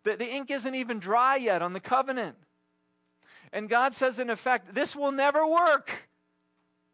The, 0.07 0.15
the 0.15 0.25
ink 0.25 0.49
isn't 0.51 0.73
even 0.73 0.99
dry 0.99 1.35
yet 1.35 1.61
on 1.61 1.73
the 1.73 1.81
covenant. 1.81 2.37
And 3.51 3.67
God 3.67 3.93
says, 3.93 4.19
in 4.19 4.29
effect, 4.29 4.73
this 4.73 4.95
will 4.95 5.11
never 5.11 5.45
work, 5.45 6.07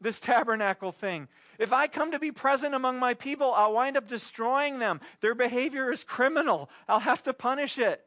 this 0.01 0.19
tabernacle 0.19 0.91
thing. 0.91 1.27
If 1.59 1.71
I 1.71 1.85
come 1.85 2.11
to 2.11 2.17
be 2.17 2.31
present 2.31 2.73
among 2.73 2.97
my 2.97 3.13
people, 3.13 3.53
I'll 3.53 3.73
wind 3.73 3.97
up 3.97 4.07
destroying 4.07 4.79
them. 4.79 4.99
Their 5.21 5.35
behavior 5.35 5.91
is 5.91 6.03
criminal. 6.03 6.71
I'll 6.89 7.01
have 7.01 7.21
to 7.23 7.33
punish 7.33 7.77
it. 7.77 8.03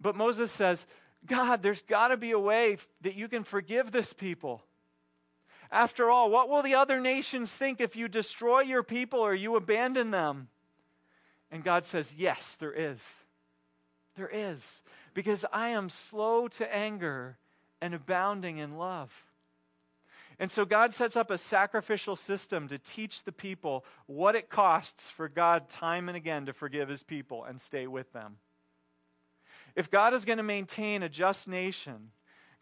But 0.00 0.16
Moses 0.16 0.50
says, 0.50 0.86
God, 1.26 1.62
there's 1.62 1.82
got 1.82 2.08
to 2.08 2.16
be 2.16 2.30
a 2.30 2.38
way 2.38 2.78
that 3.02 3.14
you 3.14 3.28
can 3.28 3.44
forgive 3.44 3.92
this 3.92 4.14
people. 4.14 4.62
After 5.70 6.10
all, 6.10 6.30
what 6.30 6.48
will 6.48 6.62
the 6.62 6.74
other 6.74 6.98
nations 6.98 7.50
think 7.50 7.78
if 7.78 7.94
you 7.94 8.08
destroy 8.08 8.60
your 8.60 8.82
people 8.82 9.20
or 9.20 9.34
you 9.34 9.54
abandon 9.56 10.12
them? 10.12 10.48
And 11.50 11.62
God 11.62 11.84
says, 11.84 12.14
Yes, 12.16 12.56
there 12.58 12.72
is. 12.72 13.24
There 14.16 14.30
is. 14.32 14.82
Because 15.14 15.44
I 15.52 15.68
am 15.68 15.90
slow 15.90 16.48
to 16.48 16.74
anger 16.74 17.38
and 17.80 17.94
abounding 17.94 18.58
in 18.58 18.76
love. 18.76 19.24
And 20.38 20.50
so 20.50 20.64
God 20.64 20.92
sets 20.92 21.16
up 21.16 21.30
a 21.30 21.38
sacrificial 21.38 22.14
system 22.14 22.68
to 22.68 22.78
teach 22.78 23.24
the 23.24 23.32
people 23.32 23.84
what 24.06 24.36
it 24.36 24.50
costs 24.50 25.08
for 25.08 25.28
God 25.28 25.70
time 25.70 26.08
and 26.08 26.16
again 26.16 26.46
to 26.46 26.52
forgive 26.52 26.88
his 26.88 27.02
people 27.02 27.44
and 27.44 27.60
stay 27.60 27.86
with 27.86 28.12
them. 28.12 28.36
If 29.74 29.90
God 29.90 30.12
is 30.12 30.24
going 30.24 30.38
to 30.38 30.42
maintain 30.42 31.02
a 31.02 31.08
just 31.08 31.48
nation, 31.48 32.10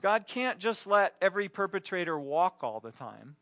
God 0.03 0.27
can't 0.27 0.59
just 0.59 0.87
let 0.87 1.15
every 1.21 1.49
perpetrator 1.49 2.19
walk 2.19 2.59
all 2.63 2.79
the 2.81 2.93
time 2.93 3.37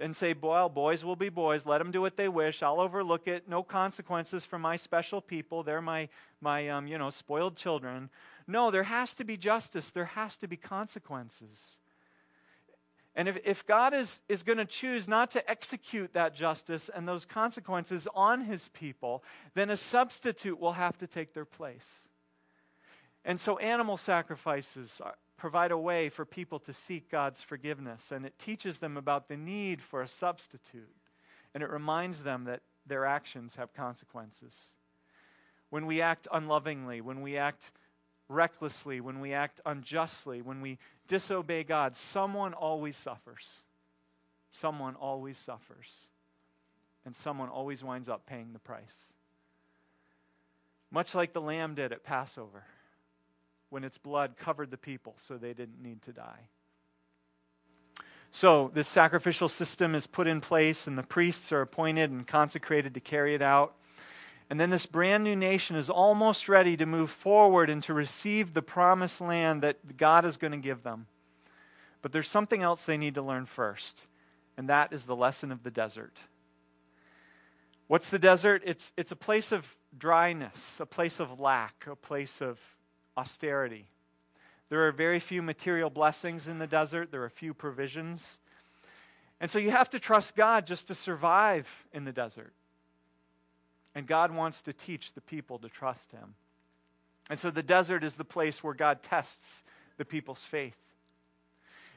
and 0.00 0.16
say, 0.16 0.34
well, 0.40 0.68
boys 0.68 1.04
will 1.04 1.16
be 1.16 1.28
boys. 1.28 1.66
Let 1.66 1.78
them 1.78 1.90
do 1.90 2.00
what 2.00 2.16
they 2.16 2.28
wish. 2.28 2.62
I'll 2.62 2.80
overlook 2.80 3.28
it. 3.28 3.48
No 3.48 3.62
consequences 3.62 4.46
for 4.46 4.58
my 4.58 4.76
special 4.76 5.20
people. 5.20 5.62
They're 5.62 5.82
my, 5.82 6.08
my 6.40 6.68
um, 6.68 6.86
you 6.86 6.96
know, 6.96 7.10
spoiled 7.10 7.56
children. 7.56 8.08
No, 8.46 8.70
there 8.70 8.84
has 8.84 9.14
to 9.14 9.24
be 9.24 9.36
justice. 9.36 9.90
There 9.90 10.06
has 10.06 10.36
to 10.38 10.48
be 10.48 10.56
consequences. 10.56 11.78
And 13.14 13.28
if, 13.28 13.38
if 13.44 13.66
God 13.66 13.92
is, 13.92 14.22
is 14.28 14.42
going 14.42 14.58
to 14.58 14.64
choose 14.64 15.06
not 15.06 15.30
to 15.32 15.50
execute 15.50 16.14
that 16.14 16.34
justice 16.34 16.88
and 16.88 17.06
those 17.06 17.26
consequences 17.26 18.08
on 18.14 18.42
his 18.42 18.68
people, 18.68 19.22
then 19.54 19.68
a 19.68 19.76
substitute 19.76 20.58
will 20.58 20.72
have 20.72 20.96
to 20.98 21.06
take 21.06 21.34
their 21.34 21.44
place. 21.44 22.08
And 23.24 23.38
so 23.38 23.58
animal 23.58 23.98
sacrifices 23.98 25.00
are, 25.04 25.14
provide 25.42 25.72
a 25.72 25.76
way 25.76 26.08
for 26.08 26.24
people 26.24 26.60
to 26.60 26.72
seek 26.72 27.10
God's 27.10 27.42
forgiveness. 27.42 28.12
And 28.12 28.24
it 28.24 28.38
teaches 28.38 28.78
them 28.78 28.96
about 28.96 29.26
the 29.26 29.36
need 29.36 29.82
for 29.82 30.00
a 30.00 30.06
substitute. 30.06 30.94
And 31.52 31.64
it 31.64 31.68
reminds 31.68 32.22
them 32.22 32.44
that 32.44 32.60
their 32.86 33.04
actions 33.04 33.56
have 33.56 33.74
consequences. 33.74 34.76
When 35.68 35.86
we 35.86 36.00
act 36.00 36.28
unlovingly, 36.32 37.00
when 37.00 37.22
we 37.22 37.36
act 37.36 37.72
recklessly, 38.28 39.00
when 39.00 39.18
we 39.18 39.32
act 39.32 39.60
unjustly, 39.66 40.42
when 40.42 40.60
we 40.60 40.78
disobey 41.08 41.64
God, 41.64 41.96
someone 41.96 42.54
always 42.54 42.96
suffers. 42.96 43.64
Someone 44.48 44.94
always 44.94 45.38
suffers. 45.38 46.06
And 47.04 47.16
someone 47.16 47.48
always 47.48 47.82
winds 47.82 48.08
up 48.08 48.26
paying 48.26 48.52
the 48.52 48.60
price. 48.60 49.12
Much 50.88 51.16
like 51.16 51.32
the 51.32 51.40
lamb 51.40 51.74
did 51.74 51.90
at 51.90 52.04
Passover 52.04 52.62
when 53.72 53.84
its 53.84 53.96
blood 53.96 54.36
covered 54.36 54.70
the 54.70 54.76
people 54.76 55.14
so 55.18 55.38
they 55.38 55.54
didn't 55.54 55.82
need 55.82 56.02
to 56.02 56.12
die. 56.12 56.48
So, 58.30 58.70
this 58.74 58.86
sacrificial 58.86 59.48
system 59.48 59.94
is 59.94 60.06
put 60.06 60.26
in 60.26 60.42
place, 60.42 60.86
and 60.86 60.96
the 60.96 61.02
priests 61.02 61.52
are 61.52 61.62
appointed 61.62 62.10
and 62.10 62.26
consecrated 62.26 62.92
to 62.94 63.00
carry 63.00 63.34
it 63.34 63.40
out. 63.40 63.74
And 64.50 64.60
then 64.60 64.68
this 64.68 64.84
brand 64.84 65.24
new 65.24 65.36
nation 65.36 65.76
is 65.76 65.88
almost 65.88 66.48
ready 66.48 66.76
to 66.76 66.84
move 66.84 67.10
forward 67.10 67.70
and 67.70 67.82
to 67.84 67.94
receive 67.94 68.52
the 68.52 68.60
promised 68.60 69.22
land 69.22 69.62
that 69.62 69.96
God 69.96 70.26
is 70.26 70.36
going 70.36 70.52
to 70.52 70.58
give 70.58 70.82
them. 70.82 71.06
But 72.02 72.12
there's 72.12 72.28
something 72.28 72.62
else 72.62 72.84
they 72.84 72.98
need 72.98 73.14
to 73.14 73.22
learn 73.22 73.46
first, 73.46 74.06
and 74.56 74.68
that 74.68 74.92
is 74.92 75.04
the 75.04 75.16
lesson 75.16 75.50
of 75.50 75.62
the 75.62 75.70
desert. 75.70 76.20
What's 77.86 78.10
the 78.10 78.18
desert? 78.18 78.62
It's, 78.66 78.92
it's 78.98 79.12
a 79.12 79.16
place 79.16 79.52
of 79.52 79.76
dryness, 79.96 80.78
a 80.80 80.86
place 80.86 81.20
of 81.20 81.40
lack, 81.40 81.86
a 81.90 81.96
place 81.96 82.42
of 82.42 82.60
austerity. 83.16 83.86
There 84.68 84.86
are 84.86 84.92
very 84.92 85.20
few 85.20 85.42
material 85.42 85.90
blessings 85.90 86.48
in 86.48 86.58
the 86.58 86.66
desert, 86.66 87.10
there 87.10 87.22
are 87.22 87.28
few 87.28 87.52
provisions. 87.52 88.38
And 89.40 89.50
so 89.50 89.58
you 89.58 89.70
have 89.70 89.88
to 89.90 89.98
trust 89.98 90.36
God 90.36 90.66
just 90.66 90.86
to 90.88 90.94
survive 90.94 91.84
in 91.92 92.04
the 92.04 92.12
desert. 92.12 92.52
And 93.94 94.06
God 94.06 94.30
wants 94.32 94.62
to 94.62 94.72
teach 94.72 95.12
the 95.12 95.20
people 95.20 95.58
to 95.58 95.68
trust 95.68 96.12
Him. 96.12 96.34
And 97.28 97.38
so 97.38 97.50
the 97.50 97.62
desert 97.62 98.04
is 98.04 98.16
the 98.16 98.24
place 98.24 98.62
where 98.62 98.74
God 98.74 99.02
tests 99.02 99.62
the 99.96 100.04
people's 100.04 100.42
faith. 100.42 100.76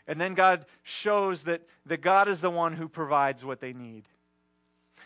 And 0.08 0.20
then 0.20 0.34
God 0.34 0.66
shows 0.84 1.44
that, 1.44 1.62
that 1.86 2.02
God 2.02 2.28
is 2.28 2.42
the 2.42 2.50
one 2.50 2.74
who 2.74 2.88
provides 2.88 3.44
what 3.44 3.60
they 3.60 3.74
need. 3.74 4.04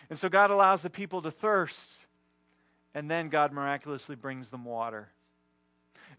And 0.09 0.17
so 0.17 0.27
God 0.27 0.49
allows 0.49 0.81
the 0.81 0.89
people 0.89 1.21
to 1.21 1.31
thirst, 1.31 2.05
and 2.93 3.09
then 3.09 3.29
God 3.29 3.53
miraculously 3.53 4.15
brings 4.15 4.49
them 4.49 4.65
water. 4.65 5.09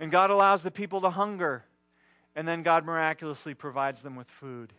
And 0.01 0.11
God 0.11 0.31
allows 0.31 0.63
the 0.63 0.71
people 0.71 1.03
to 1.03 1.11
hunger, 1.11 1.65
and 2.35 2.49
then 2.49 2.63
God 2.63 2.87
miraculously 2.87 3.53
provides 3.55 4.01
them 4.01 4.17
with 4.17 4.29
food. 4.29 4.73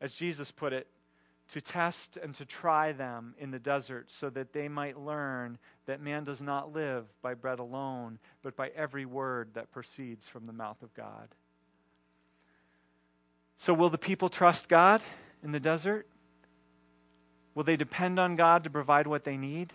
As 0.00 0.12
Jesus 0.12 0.50
put 0.50 0.74
it, 0.74 0.86
to 1.48 1.60
test 1.60 2.16
and 2.16 2.34
to 2.34 2.44
try 2.44 2.92
them 2.92 3.34
in 3.38 3.50
the 3.50 3.58
desert 3.58 4.10
so 4.10 4.30
that 4.30 4.52
they 4.52 4.68
might 4.68 4.98
learn 4.98 5.58
that 5.86 6.00
man 6.00 6.24
does 6.24 6.40
not 6.40 6.72
live 6.72 7.04
by 7.22 7.34
bread 7.34 7.58
alone, 7.58 8.18
but 8.42 8.56
by 8.56 8.70
every 8.74 9.04
word 9.04 9.50
that 9.54 9.70
proceeds 9.70 10.26
from 10.26 10.46
the 10.46 10.52
mouth 10.52 10.82
of 10.82 10.94
God. 10.94 11.28
So, 13.56 13.72
will 13.74 13.90
the 13.90 13.98
people 13.98 14.28
trust 14.28 14.68
God 14.68 15.00
in 15.42 15.52
the 15.52 15.60
desert? 15.60 16.06
Will 17.54 17.64
they 17.64 17.76
depend 17.76 18.18
on 18.18 18.36
God 18.36 18.64
to 18.64 18.70
provide 18.70 19.06
what 19.06 19.24
they 19.24 19.36
need? 19.36 19.72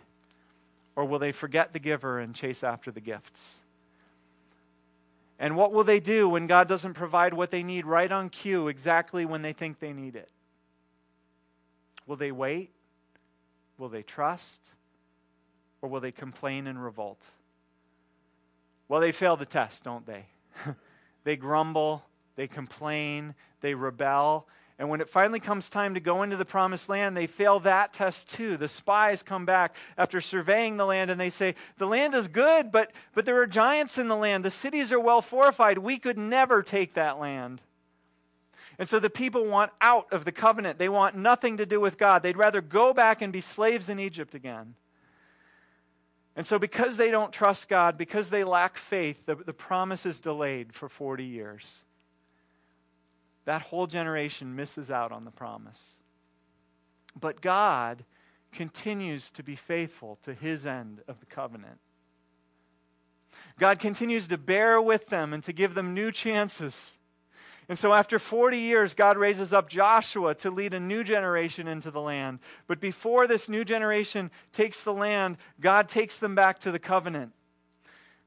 Or 0.95 1.05
will 1.05 1.19
they 1.19 1.31
forget 1.31 1.71
the 1.71 1.79
giver 1.79 2.19
and 2.19 2.35
chase 2.35 2.63
after 2.63 2.91
the 2.91 2.99
gifts? 2.99 3.59
And 5.39 5.55
what 5.55 5.71
will 5.71 5.85
they 5.85 6.01
do 6.01 6.27
when 6.27 6.47
God 6.47 6.67
doesn't 6.67 6.95
provide 6.95 7.33
what 7.33 7.49
they 7.49 7.63
need 7.63 7.85
right 7.85 8.11
on 8.11 8.29
cue, 8.29 8.67
exactly 8.67 9.25
when 9.25 9.41
they 9.41 9.53
think 9.53 9.79
they 9.79 9.93
need 9.93 10.17
it? 10.17 10.29
Will 12.05 12.17
they 12.17 12.33
wait? 12.33 12.71
Will 13.77 13.87
they 13.87 14.03
trust? 14.03 14.71
Or 15.81 15.87
will 15.87 16.01
they 16.01 16.11
complain 16.11 16.67
and 16.67 16.83
revolt? 16.83 17.25
Well, 18.89 18.99
they 18.99 19.13
fail 19.13 19.37
the 19.37 19.45
test, 19.45 19.85
don't 19.85 20.05
they? 20.05 20.25
they 21.23 21.37
grumble, 21.37 22.03
they 22.35 22.47
complain, 22.47 23.33
they 23.61 23.75
rebel, 23.75 24.45
and 24.79 24.87
when 24.87 25.01
it 25.01 25.09
finally 25.09 25.41
comes 25.41 25.69
time 25.69 25.95
to 25.95 25.99
go 25.99 26.23
into 26.23 26.37
the 26.37 26.45
promised 26.45 26.87
land, 26.87 27.15
they 27.15 27.27
fail 27.27 27.59
that 27.59 27.91
test 27.91 28.29
too. 28.29 28.55
The 28.55 28.69
spies 28.69 29.21
come 29.21 29.45
back 29.45 29.75
after 29.97 30.21
surveying 30.21 30.77
the 30.77 30.85
land 30.85 31.11
and 31.11 31.19
they 31.19 31.29
say, 31.29 31.55
The 31.77 31.85
land 31.85 32.15
is 32.15 32.29
good, 32.29 32.71
but, 32.71 32.93
but 33.13 33.25
there 33.25 33.41
are 33.41 33.45
giants 33.45 33.97
in 33.97 34.07
the 34.07 34.15
land. 34.15 34.45
The 34.45 34.49
cities 34.49 34.93
are 34.93 34.99
well 34.99 35.21
fortified. 35.21 35.79
We 35.79 35.99
could 35.99 36.17
never 36.17 36.63
take 36.63 36.93
that 36.93 37.19
land. 37.19 37.61
And 38.79 38.87
so 38.87 38.99
the 38.99 39.09
people 39.09 39.45
want 39.45 39.73
out 39.81 40.13
of 40.13 40.23
the 40.23 40.31
covenant. 40.31 40.79
They 40.79 40.87
want 40.87 41.13
nothing 41.13 41.57
to 41.57 41.65
do 41.65 41.81
with 41.81 41.97
God. 41.97 42.23
They'd 42.23 42.37
rather 42.37 42.61
go 42.61 42.93
back 42.93 43.21
and 43.21 43.33
be 43.33 43.41
slaves 43.41 43.89
in 43.89 43.99
Egypt 43.99 44.33
again. 44.33 44.75
And 46.37 46.47
so, 46.47 46.57
because 46.57 46.95
they 46.95 47.11
don't 47.11 47.33
trust 47.33 47.67
God, 47.67 47.97
because 47.97 48.29
they 48.29 48.45
lack 48.45 48.77
faith, 48.77 49.25
the, 49.25 49.35
the 49.35 49.51
promise 49.51 50.05
is 50.05 50.21
delayed 50.21 50.71
for 50.71 50.87
40 50.87 51.25
years 51.25 51.83
that 53.49 53.63
whole 53.63 53.87
generation 53.87 54.55
misses 54.55 54.91
out 54.91 55.11
on 55.11 55.25
the 55.25 55.31
promise. 55.31 55.95
But 57.19 57.41
God 57.41 58.05
continues 58.51 59.31
to 59.31 59.41
be 59.41 59.55
faithful 59.55 60.19
to 60.21 60.35
his 60.35 60.67
end 60.67 61.01
of 61.07 61.19
the 61.19 61.25
covenant. 61.25 61.79
God 63.57 63.79
continues 63.79 64.27
to 64.27 64.37
bear 64.37 64.79
with 64.79 65.07
them 65.07 65.33
and 65.33 65.41
to 65.41 65.51
give 65.51 65.73
them 65.73 65.95
new 65.95 66.11
chances. 66.11 66.91
And 67.67 67.75
so, 67.75 67.91
after 67.91 68.19
40 68.19 68.59
years, 68.59 68.93
God 68.93 69.17
raises 69.17 69.51
up 69.51 69.67
Joshua 69.67 70.35
to 70.35 70.51
lead 70.51 70.75
a 70.75 70.79
new 70.79 71.03
generation 71.03 71.67
into 71.67 71.89
the 71.89 72.01
land. 72.01 72.37
But 72.67 72.79
before 72.79 73.25
this 73.25 73.49
new 73.49 73.65
generation 73.65 74.29
takes 74.51 74.83
the 74.83 74.93
land, 74.93 75.37
God 75.59 75.89
takes 75.89 76.19
them 76.19 76.35
back 76.35 76.59
to 76.59 76.71
the 76.71 76.77
covenant. 76.77 77.31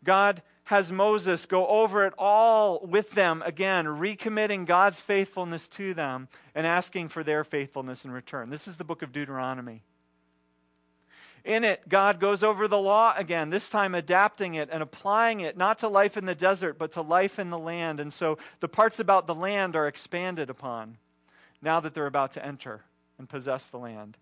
God 0.03 0.43
has 0.65 0.93
Moses 0.93 1.47
go 1.47 1.67
over 1.67 2.07
it 2.07 2.15
all 2.17 2.81
with 2.87 3.13
them 3.13 3.43
again, 3.45 3.87
recommitting 3.87 4.65
God's 4.65 5.01
faithfulness 5.01 5.67
to 5.69 5.93
them 5.93 6.29
and 6.55 6.67
asking 6.67 7.09
for 7.09 7.25
their 7.25 7.45
faithfulness 7.45 8.05
in 8.05 8.11
return. 8.11 8.51
This 8.51 8.69
is 8.69 8.77
the 8.77 8.85
book 8.85 9.03
of 9.03 9.13
Deuteronomy. 9.13 9.83
In 11.45 11.65
it, 11.65 11.89
God 11.89 12.21
goes 12.21 12.45
over 12.45 12.69
the 12.69 12.79
law 12.79 13.15
again, 13.17 13.51
this 13.51 13.69
time 13.69 13.97
adapting 13.97 14.55
it 14.55 14.69
and 14.71 14.81
applying 14.81 15.41
it 15.41 15.57
not 15.57 15.79
to 15.79 15.89
life 15.89 16.17
in 16.17 16.25
the 16.25 16.37
desert, 16.37 16.79
but 16.79 16.93
to 16.93 17.03
life 17.03 17.41
in 17.41 17.51
the 17.51 17.59
land. 17.59 17.99
And 17.99 18.13
so 18.13 18.39
the 18.61 18.69
parts 18.69 19.01
about 19.01 19.27
the 19.27 19.35
land 19.35 19.75
are 19.75 19.89
expanded 19.89 20.49
upon 20.49 20.99
now 21.61 21.81
that 21.81 21.95
they're 21.95 22.07
about 22.07 22.33
to 22.33 22.47
enter 22.47 22.83
and 23.19 23.29
possess 23.29 23.69
the 23.69 23.79
land. 23.79 24.17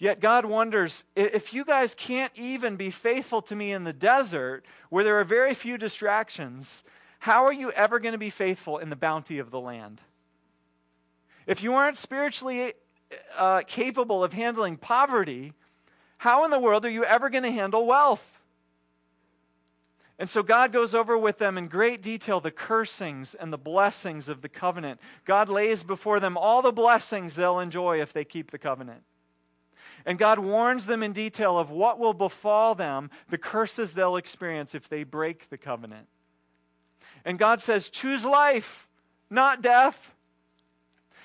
Yet 0.00 0.18
God 0.18 0.46
wonders 0.46 1.04
if 1.14 1.52
you 1.52 1.62
guys 1.62 1.94
can't 1.94 2.32
even 2.34 2.76
be 2.76 2.90
faithful 2.90 3.42
to 3.42 3.54
me 3.54 3.70
in 3.70 3.84
the 3.84 3.92
desert 3.92 4.64
where 4.88 5.04
there 5.04 5.20
are 5.20 5.24
very 5.24 5.52
few 5.52 5.76
distractions, 5.76 6.82
how 7.20 7.44
are 7.44 7.52
you 7.52 7.70
ever 7.72 8.00
going 8.00 8.12
to 8.12 8.18
be 8.18 8.30
faithful 8.30 8.78
in 8.78 8.88
the 8.88 8.96
bounty 8.96 9.38
of 9.38 9.50
the 9.50 9.60
land? 9.60 10.00
If 11.46 11.62
you 11.62 11.74
aren't 11.74 11.98
spiritually 11.98 12.72
uh, 13.36 13.60
capable 13.66 14.24
of 14.24 14.32
handling 14.32 14.78
poverty, 14.78 15.52
how 16.16 16.46
in 16.46 16.50
the 16.50 16.58
world 16.58 16.86
are 16.86 16.90
you 16.90 17.04
ever 17.04 17.28
going 17.28 17.44
to 17.44 17.52
handle 17.52 17.84
wealth? 17.84 18.40
And 20.18 20.30
so 20.30 20.42
God 20.42 20.72
goes 20.72 20.94
over 20.94 21.16
with 21.16 21.36
them 21.36 21.58
in 21.58 21.68
great 21.68 22.00
detail 22.00 22.40
the 22.40 22.50
cursings 22.50 23.34
and 23.34 23.52
the 23.52 23.58
blessings 23.58 24.30
of 24.30 24.40
the 24.40 24.48
covenant. 24.48 24.98
God 25.26 25.50
lays 25.50 25.82
before 25.82 26.20
them 26.20 26.38
all 26.38 26.62
the 26.62 26.72
blessings 26.72 27.34
they'll 27.34 27.58
enjoy 27.58 28.00
if 28.00 28.14
they 28.14 28.24
keep 28.24 28.50
the 28.50 28.58
covenant. 28.58 29.02
And 30.06 30.18
God 30.18 30.38
warns 30.38 30.86
them 30.86 31.02
in 31.02 31.12
detail 31.12 31.58
of 31.58 31.70
what 31.70 31.98
will 31.98 32.14
befall 32.14 32.74
them, 32.74 33.10
the 33.28 33.38
curses 33.38 33.94
they'll 33.94 34.16
experience 34.16 34.74
if 34.74 34.88
they 34.88 35.04
break 35.04 35.50
the 35.50 35.58
covenant. 35.58 36.06
And 37.24 37.38
God 37.38 37.60
says, 37.60 37.90
choose 37.90 38.24
life, 38.24 38.88
not 39.28 39.62
death. 39.62 40.14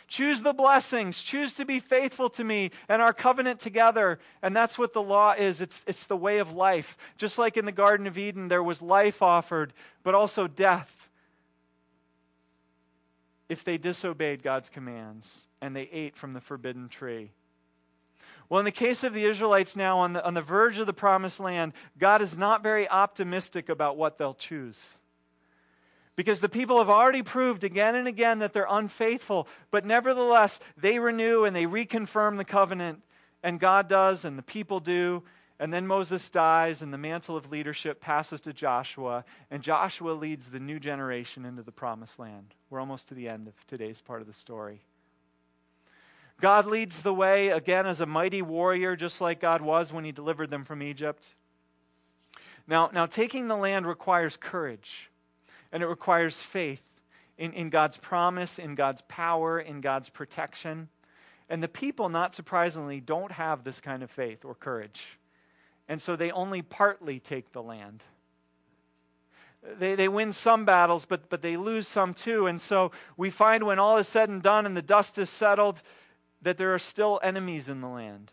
Choose 0.07 0.43
the 0.43 0.53
blessings. 0.53 1.21
Choose 1.23 1.53
to 1.53 1.65
be 1.65 1.79
faithful 1.79 2.29
to 2.29 2.43
me 2.43 2.71
and 2.87 3.01
our 3.01 3.13
covenant 3.13 3.59
together. 3.59 4.19
And 4.41 4.55
that's 4.55 4.77
what 4.77 4.93
the 4.93 5.01
law 5.01 5.33
is 5.33 5.61
it's, 5.61 5.83
it's 5.87 6.05
the 6.05 6.17
way 6.17 6.37
of 6.37 6.53
life. 6.53 6.97
Just 7.17 7.37
like 7.39 7.57
in 7.57 7.65
the 7.65 7.71
Garden 7.71 8.05
of 8.05 8.17
Eden, 8.17 8.47
there 8.47 8.63
was 8.63 8.81
life 8.81 9.21
offered, 9.21 9.73
but 10.03 10.13
also 10.13 10.47
death 10.47 11.09
if 13.49 13.63
they 13.63 13.77
disobeyed 13.77 14.43
God's 14.43 14.69
commands 14.69 15.47
and 15.61 15.75
they 15.75 15.89
ate 15.91 16.15
from 16.15 16.33
the 16.33 16.41
forbidden 16.41 16.87
tree. 16.87 17.31
Well, 18.49 18.59
in 18.59 18.65
the 18.65 18.71
case 18.71 19.03
of 19.03 19.13
the 19.13 19.25
Israelites 19.25 19.75
now 19.75 19.99
on 19.99 20.13
the, 20.13 20.25
on 20.25 20.33
the 20.33 20.41
verge 20.41 20.77
of 20.77 20.87
the 20.87 20.93
promised 20.93 21.39
land, 21.39 21.73
God 21.97 22.21
is 22.21 22.37
not 22.37 22.61
very 22.61 22.87
optimistic 22.87 23.69
about 23.69 23.97
what 23.97 24.17
they'll 24.17 24.35
choose. 24.35 24.97
Because 26.15 26.39
the 26.39 26.49
people 26.49 26.77
have 26.77 26.89
already 26.89 27.23
proved 27.23 27.63
again 27.63 27.95
and 27.95 28.07
again 28.07 28.39
that 28.39 28.53
they're 28.53 28.67
unfaithful, 28.69 29.47
but 29.71 29.85
nevertheless, 29.85 30.59
they 30.77 30.99
renew 30.99 31.43
and 31.43 31.55
they 31.55 31.65
reconfirm 31.65 32.37
the 32.37 32.45
covenant, 32.45 33.01
and 33.43 33.59
God 33.59 33.89
does, 33.89 34.23
and 34.23 34.37
the 34.37 34.43
people 34.43 34.79
do. 34.79 35.23
And 35.59 35.73
then 35.73 35.87
Moses 35.87 36.29
dies, 36.29 36.81
and 36.81 36.93
the 36.93 36.97
mantle 36.97 37.35
of 37.37 37.49
leadership 37.49 38.01
passes 38.01 38.41
to 38.41 38.53
Joshua, 38.53 39.23
and 39.49 39.63
Joshua 39.63 40.11
leads 40.11 40.49
the 40.49 40.59
new 40.59 40.79
generation 40.79 41.45
into 41.45 41.63
the 41.63 41.71
promised 41.71 42.19
land. 42.19 42.53
We're 42.69 42.81
almost 42.81 43.07
to 43.09 43.13
the 43.13 43.29
end 43.29 43.47
of 43.47 43.53
today's 43.65 44.01
part 44.01 44.21
of 44.21 44.27
the 44.27 44.33
story. 44.33 44.81
God 46.41 46.65
leads 46.65 47.01
the 47.01 47.13
way 47.13 47.49
again 47.49 47.85
as 47.85 48.01
a 48.01 48.05
mighty 48.05 48.41
warrior, 48.41 48.95
just 48.95 49.21
like 49.21 49.39
God 49.39 49.61
was 49.61 49.93
when 49.93 50.03
he 50.03 50.11
delivered 50.11 50.49
them 50.49 50.63
from 50.63 50.83
Egypt. 50.83 51.35
Now, 52.67 52.89
now 52.93 53.05
taking 53.05 53.47
the 53.47 53.55
land 53.55 53.87
requires 53.87 54.37
courage, 54.37 55.09
and 55.71 55.81
it 55.81 55.87
requires 55.87 56.41
faith 56.41 56.83
in, 57.37 57.53
in 57.53 57.69
God's 57.69 57.97
promise, 57.97 58.59
in 58.59 58.75
God's 58.75 59.01
power, 59.07 59.59
in 59.59 59.81
God's 59.81 60.09
protection. 60.09 60.89
And 61.49 61.61
the 61.61 61.67
people, 61.67 62.09
not 62.09 62.33
surprisingly, 62.33 62.99
don't 62.99 63.31
have 63.33 63.63
this 63.63 63.79
kind 63.79 64.03
of 64.03 64.09
faith 64.09 64.43
or 64.43 64.55
courage. 64.55 65.19
And 65.87 66.01
so 66.01 66.15
they 66.15 66.31
only 66.31 66.61
partly 66.61 67.19
take 67.19 67.51
the 67.51 67.61
land. 67.61 68.03
They, 69.79 69.95
they 69.95 70.07
win 70.07 70.31
some 70.31 70.65
battles, 70.65 71.05
but, 71.05 71.29
but 71.29 71.41
they 71.41 71.57
lose 71.57 71.87
some 71.87 72.13
too. 72.13 72.47
And 72.47 72.59
so 72.59 72.91
we 73.17 73.29
find 73.29 73.63
when 73.63 73.79
all 73.79 73.97
is 73.97 74.07
said 74.07 74.29
and 74.29 74.41
done 74.41 74.65
and 74.65 74.75
the 74.75 74.81
dust 74.81 75.17
is 75.17 75.29
settled, 75.29 75.81
that 76.45 76.57
there 76.57 76.73
are 76.75 76.79
still 76.79 77.19
enemies 77.23 77.67
in 77.67 77.81
the 77.81 77.87
land. 77.87 78.31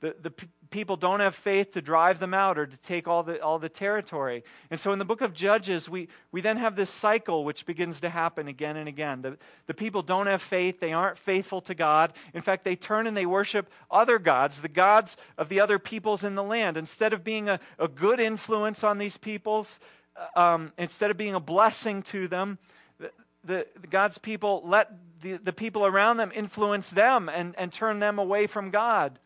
The, 0.00 0.14
the 0.22 0.30
p- 0.30 0.46
people 0.70 0.96
don't 0.96 1.18
have 1.18 1.34
faith 1.34 1.72
to 1.72 1.82
drive 1.82 2.20
them 2.20 2.32
out 2.32 2.56
or 2.56 2.64
to 2.64 2.76
take 2.76 3.08
all 3.08 3.24
the, 3.24 3.42
all 3.42 3.58
the 3.58 3.68
territory. 3.68 4.44
And 4.70 4.78
so 4.78 4.92
in 4.92 5.00
the 5.00 5.04
book 5.04 5.20
of 5.20 5.32
Judges, 5.32 5.88
we, 5.88 6.06
we 6.30 6.40
then 6.40 6.58
have 6.58 6.76
this 6.76 6.90
cycle 6.90 7.44
which 7.44 7.66
begins 7.66 8.00
to 8.02 8.08
happen 8.08 8.46
again 8.46 8.76
and 8.76 8.88
again. 8.88 9.22
The, 9.22 9.36
the 9.66 9.74
people 9.74 10.02
don't 10.02 10.28
have 10.28 10.40
faith, 10.40 10.78
they 10.78 10.92
aren't 10.92 11.18
faithful 11.18 11.60
to 11.62 11.74
God. 11.74 12.12
In 12.34 12.40
fact, 12.40 12.62
they 12.62 12.76
turn 12.76 13.08
and 13.08 13.16
they 13.16 13.26
worship 13.26 13.68
other 13.90 14.20
gods, 14.20 14.60
the 14.60 14.68
gods 14.68 15.16
of 15.36 15.48
the 15.48 15.58
other 15.58 15.80
peoples 15.80 16.22
in 16.22 16.36
the 16.36 16.44
land. 16.44 16.76
Instead 16.76 17.12
of 17.12 17.24
being 17.24 17.48
a, 17.48 17.58
a 17.80 17.88
good 17.88 18.20
influence 18.20 18.84
on 18.84 18.98
these 18.98 19.16
peoples, 19.16 19.80
uh, 20.16 20.40
um, 20.40 20.72
instead 20.78 21.10
of 21.10 21.16
being 21.16 21.34
a 21.34 21.40
blessing 21.40 22.00
to 22.02 22.28
them, 22.28 22.58
the, 23.00 23.10
the, 23.42 23.66
God's 23.90 24.18
people 24.18 24.62
let 24.64 24.92
the, 25.20 25.36
the 25.36 25.52
people 25.52 25.84
around 25.86 26.16
them 26.16 26.32
influence 26.34 26.90
them 26.90 27.28
and, 27.28 27.54
and 27.56 27.72
turn 27.72 27.98
them 27.98 28.18
away 28.18 28.46
from 28.46 28.70
God. 28.70 29.18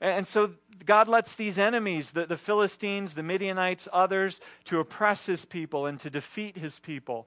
And, 0.00 0.26
so 0.26 0.52
God 0.84 1.08
lets 1.08 1.34
these 1.34 1.58
enemies, 1.58 2.10
the, 2.10 2.26
the 2.26 2.36
Philistines, 2.36 3.14
the 3.14 3.22
Midianites, 3.22 3.88
others, 3.92 4.40
to 4.64 4.80
oppress 4.80 5.26
his 5.26 5.44
people 5.44 5.86
and 5.86 5.98
to 6.00 6.10
defeat 6.10 6.58
his 6.58 6.78
people. 6.78 7.26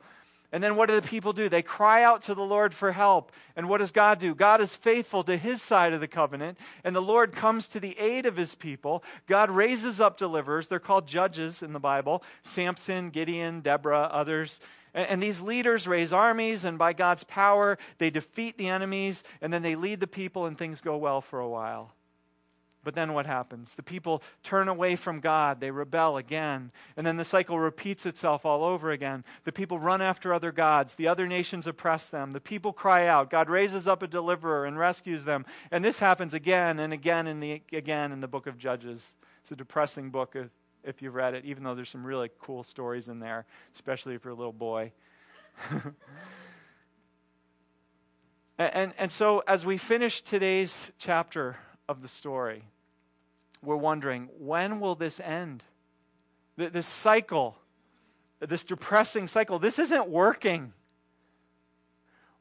And 0.52 0.64
then 0.64 0.78
what 0.78 0.88
do 0.88 0.96
the 0.96 1.08
people 1.08 1.34
do? 1.34 1.50
They 1.50 1.62
cry 1.62 2.04
out 2.04 2.22
to 2.24 2.36
the 2.36 2.44
Lord 2.44 2.74
for 2.74 2.94
help. 2.94 3.34
And 3.56 3.68
what 3.68 3.80
does 3.80 3.92
God 3.92 4.18
do? 4.18 4.34
God 4.34 4.62
is 4.62 4.76
faithful 4.76 5.24
to 5.24 5.36
his 5.36 5.62
side 5.62 5.92
of 5.92 6.00
the 6.00 6.08
covenant, 6.08 6.58
and 6.86 6.96
the 6.96 7.02
Lord 7.02 7.34
comes 7.34 7.68
to 7.70 7.82
the 7.82 7.98
aid 8.00 8.26
of 8.26 8.38
his 8.38 8.56
people. 8.56 9.04
God 9.28 9.50
raises 9.50 10.00
up 10.00 10.18
deliverers. 10.18 10.68
They're 10.68 10.80
called 10.80 11.06
judges 11.06 11.62
in 11.62 11.74
the 11.74 11.80
Bible 11.80 12.24
Samson, 12.44 13.10
Gideon, 13.10 13.60
Deborah, 13.60 14.10
others. 14.12 14.62
And, 14.98 15.22
these 15.22 15.42
leaders 15.42 15.88
raise 15.88 16.12
armies, 16.12 16.66
and 16.66 16.80
by 16.80 16.92
God's 16.92 17.24
power, 17.24 17.78
they 18.00 18.10
defeat 18.10 18.58
the 18.58 18.68
enemies, 18.68 19.24
and 19.42 19.54
then 19.54 19.62
they 19.62 19.76
lead 19.76 20.00
the 20.00 20.08
people, 20.08 20.48
and 20.48 20.58
things 20.58 20.82
go 20.82 20.98
well 20.98 21.22
for 21.22 21.40
a 21.40 21.48
while. 21.48 21.94
But 22.84 22.96
then 22.96 23.14
what 23.14 23.28
happens? 23.28 23.76
The 23.76 23.84
people 23.84 24.24
turn 24.42 24.68
away 24.68 24.96
from 24.96 25.20
God. 25.20 25.60
They 25.60 25.70
rebel 25.70 26.18
again. 26.18 26.72
And 26.96 27.06
then 27.06 27.18
the 27.18 27.26
cycle 27.26 27.60
repeats 27.60 28.06
itself 28.06 28.44
all 28.46 28.64
over 28.64 28.92
again. 28.92 29.24
The 29.44 29.52
people 29.52 29.78
run 29.78 30.02
after 30.02 30.34
other 30.34 30.52
gods. 30.52 30.96
The 30.96 31.08
other 31.08 31.28
nations 31.28 31.68
oppress 31.68 32.10
them. 32.10 32.32
The 32.32 32.40
people 32.40 32.74
cry 32.74 33.06
out. 33.06 33.30
God 33.30 33.50
raises 33.50 33.88
up 33.88 34.02
a 34.02 34.08
deliverer 34.08 34.66
and 34.66 34.80
rescues 34.80 35.26
them. 35.26 35.46
And 35.70 35.84
this 35.84 36.00
happens 36.00 36.34
again 36.34 36.80
and 36.80 36.94
again 36.94 37.28
and 37.28 37.44
again 37.44 38.12
in 38.14 38.22
the 38.22 38.28
book 38.28 38.48
of 38.48 38.58
Judges. 38.58 39.16
It's 39.42 39.52
a 39.52 39.56
depressing 39.56 40.10
book 40.10 40.36
if 40.88 41.02
you've 41.02 41.16
read 41.16 41.34
it, 41.34 41.46
even 41.46 41.64
though 41.64 41.76
there's 41.76 41.90
some 41.90 42.06
really 42.06 42.32
cool 42.40 42.64
stories 42.64 43.10
in 43.10 43.20
there, 43.20 43.46
especially 43.74 44.16
if 44.16 44.24
you're 44.24 44.34
a 44.34 44.38
little 44.38 44.54
boy. 44.54 44.94
and, 45.70 45.94
and, 48.58 48.94
and 48.98 49.12
so, 49.12 49.44
as 49.48 49.66
we 49.66 49.78
finish 49.78 50.22
today's 50.22 50.94
chapter 50.98 51.58
of 51.90 52.02
the 52.02 52.08
story, 52.08 52.64
we're 53.62 53.76
wondering 53.76 54.30
when 54.40 54.80
will 54.80 54.96
this 54.96 55.20
end? 55.20 55.64
This 56.56 56.88
cycle, 56.88 57.58
this 58.40 58.64
depressing 58.64 59.28
cycle, 59.28 59.60
this 59.60 59.78
isn't 59.78 60.08
working. 60.08 60.74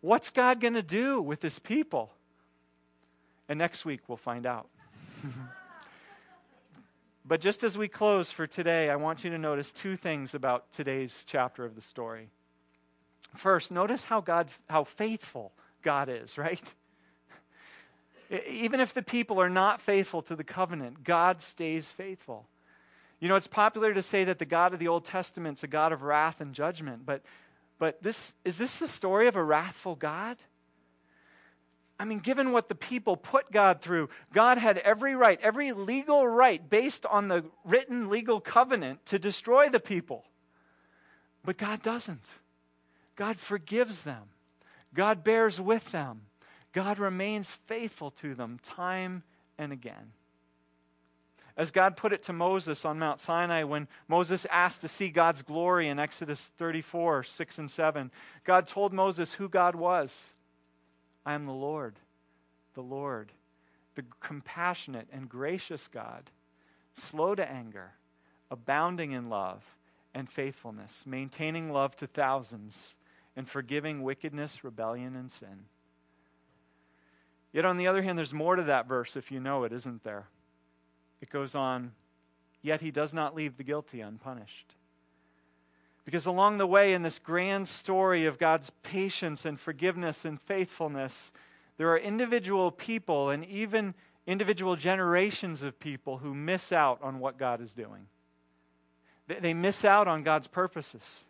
What's 0.01 0.31
God 0.31 0.61
going 0.61 0.75
to 0.75 0.83
do 0.83 1.21
with 1.21 1.43
his 1.43 1.59
people? 1.59 2.13
And 3.49 3.59
next 3.59 3.85
week 3.85 4.03
we'll 4.09 4.17
find 4.17 4.47
out. 4.47 4.69
but 7.27 7.41
just 7.41 7.65
as 7.65 7.77
we 7.77 7.89
close 7.89 8.31
for 8.31 8.47
today, 8.47 8.89
I 8.89 8.97
want 8.97 9.25
you 9.25 9.31
to 9.31 9.39
notice 9.39 9.73
two 9.73 9.97
things 9.97 10.35
about 10.35 10.71
today's 10.73 11.25
chapter 11.27 11.65
of 11.65 11.75
the 11.75 11.81
story. 11.81 12.29
First, 13.35 13.71
notice 13.71 14.05
how 14.05 14.21
God 14.21 14.49
how 14.69 14.85
faithful 14.85 15.53
God 15.83 16.09
is, 16.09 16.39
right? 16.39 16.75
Even 18.49 18.81
if 18.81 18.95
the 18.95 19.03
people 19.03 19.41
are 19.41 19.51
not 19.51 19.81
faithful 19.81 20.23
to 20.23 20.37
the 20.37 20.45
covenant, 20.45 21.05
God 21.05 21.41
stays 21.41 21.93
faithful. 21.93 22.47
You 23.21 23.29
know, 23.29 23.37
it's 23.37 23.47
popular 23.47 23.95
to 23.95 24.03
say 24.03 24.25
that 24.25 24.39
the 24.39 24.45
God 24.45 24.73
of 24.73 24.79
the 24.79 24.89
Old 24.89 25.05
Testament 25.05 25.59
is 25.59 25.65
a 25.65 25.69
God 25.69 25.93
of 25.93 26.03
wrath 26.03 26.41
and 26.41 26.55
judgment, 26.55 27.07
but, 27.07 27.23
but 27.79 28.03
this, 28.03 28.35
is 28.45 28.59
this 28.59 28.79
the 28.79 28.89
story 28.89 29.27
of 29.27 29.37
a 29.37 29.43
wrathful 29.43 29.95
God? 29.95 30.37
I 31.99 32.05
mean, 32.05 32.19
given 32.19 32.53
what 32.53 32.69
the 32.69 32.75
people 32.75 33.17
put 33.17 33.51
God 33.51 33.81
through, 33.81 34.11
God 34.33 34.59
had 34.59 34.79
every 34.79 35.15
right, 35.15 35.41
every 35.43 35.73
legal 35.73 36.29
right 36.29 36.69
based 36.69 37.07
on 37.07 37.29
the 37.29 37.45
written 37.65 38.11
legal 38.11 38.41
covenant 38.41 39.07
to 39.07 39.19
destroy 39.19 39.71
the 39.71 39.81
people. 39.81 40.25
But 41.45 41.57
God 41.57 41.83
doesn't. 41.83 42.31
God 43.15 43.39
forgives 43.39 44.03
them, 44.03 44.25
God 44.93 45.25
bears 45.25 45.61
with 45.61 45.91
them. 45.91 46.23
God 46.73 46.99
remains 46.99 47.53
faithful 47.53 48.11
to 48.11 48.35
them 48.35 48.59
time 48.63 49.23
and 49.57 49.73
again. 49.73 50.13
As 51.57 51.71
God 51.71 51.97
put 51.97 52.13
it 52.13 52.23
to 52.25 52.35
Moses 52.35 52.85
on 52.85 52.99
Mount 52.99 53.19
Sinai 53.19 53.63
when 53.63 53.89
Moses 54.09 54.47
asked 54.51 54.83
to 54.83 54.89
see 54.89 55.09
God's 55.09 55.41
glory 55.41 55.89
in 55.89 55.99
Exodus 55.99 56.49
34 56.59 57.23
6 57.23 57.59
and 57.59 57.71
7, 57.71 58.11
God 58.45 58.67
told 58.67 58.93
Moses 58.93 59.35
who 59.35 59.49
God 59.49 59.75
was. 59.75 60.35
I 61.27 61.35
am 61.35 61.45
the 61.45 61.53
Lord, 61.53 61.97
the 62.75 62.83
Lord, 62.83 63.33
the 63.97 64.05
compassionate 64.21 65.09
and 65.12 65.29
gracious 65.29 65.89
God, 65.89 66.31
slow 66.95 67.35
to 67.35 67.51
anger, 67.51 67.95
abounding 68.49 69.11
in 69.11 69.29
love 69.29 69.65
and 70.15 70.31
faithfulness, 70.31 71.03
maintaining 71.05 71.73
love 71.73 71.97
to 71.97 72.07
thousands, 72.07 72.95
and 73.35 73.49
forgiving 73.49 74.03
wickedness, 74.03 74.62
rebellion, 74.62 75.17
and 75.17 75.31
sin. 75.31 75.65
Yet, 77.53 77.65
on 77.65 77.77
the 77.77 77.89
other 77.89 78.03
hand, 78.03 78.17
there's 78.17 78.33
more 78.33 78.55
to 78.55 78.62
that 78.62 78.87
verse 78.87 79.17
if 79.17 79.33
you 79.33 79.41
know 79.41 79.65
it, 79.65 79.73
isn't 79.73 80.05
there? 80.05 80.29
It 81.21 81.29
goes 81.29 81.57
on, 81.57 81.93
yet 82.62 82.83
he 82.83 82.93
does 82.93 83.12
not 83.12 83.35
leave 83.35 83.57
the 83.57 83.65
guilty 83.65 84.01
unpunished. 84.01 84.76
Because 86.07 86.25
along 86.25 86.59
the 86.59 86.69
way, 86.69 86.95
in 86.95 87.03
this 87.03 87.19
grand 87.19 87.66
story 87.66 88.25
of 88.25 88.38
God's 88.38 88.71
patience 88.85 89.45
and 89.45 89.59
forgiveness 89.59 90.25
and 90.25 90.40
faithfulness, 90.40 91.33
there 91.79 91.90
are 91.90 91.99
individual 91.99 92.71
people 92.71 93.29
and 93.29 93.45
even 93.45 93.92
individual 94.25 94.77
generations 94.77 95.64
of 95.64 95.81
people 95.81 96.19
who 96.19 96.33
miss 96.33 96.71
out 96.71 97.01
on 97.03 97.19
what 97.19 97.38
God 97.38 97.61
is 97.61 97.75
doing. 97.75 98.07
They 99.27 99.53
miss 99.53 99.85
out 99.85 100.07
on 100.07 100.23
God's 100.23 100.47
purposes 100.47 101.25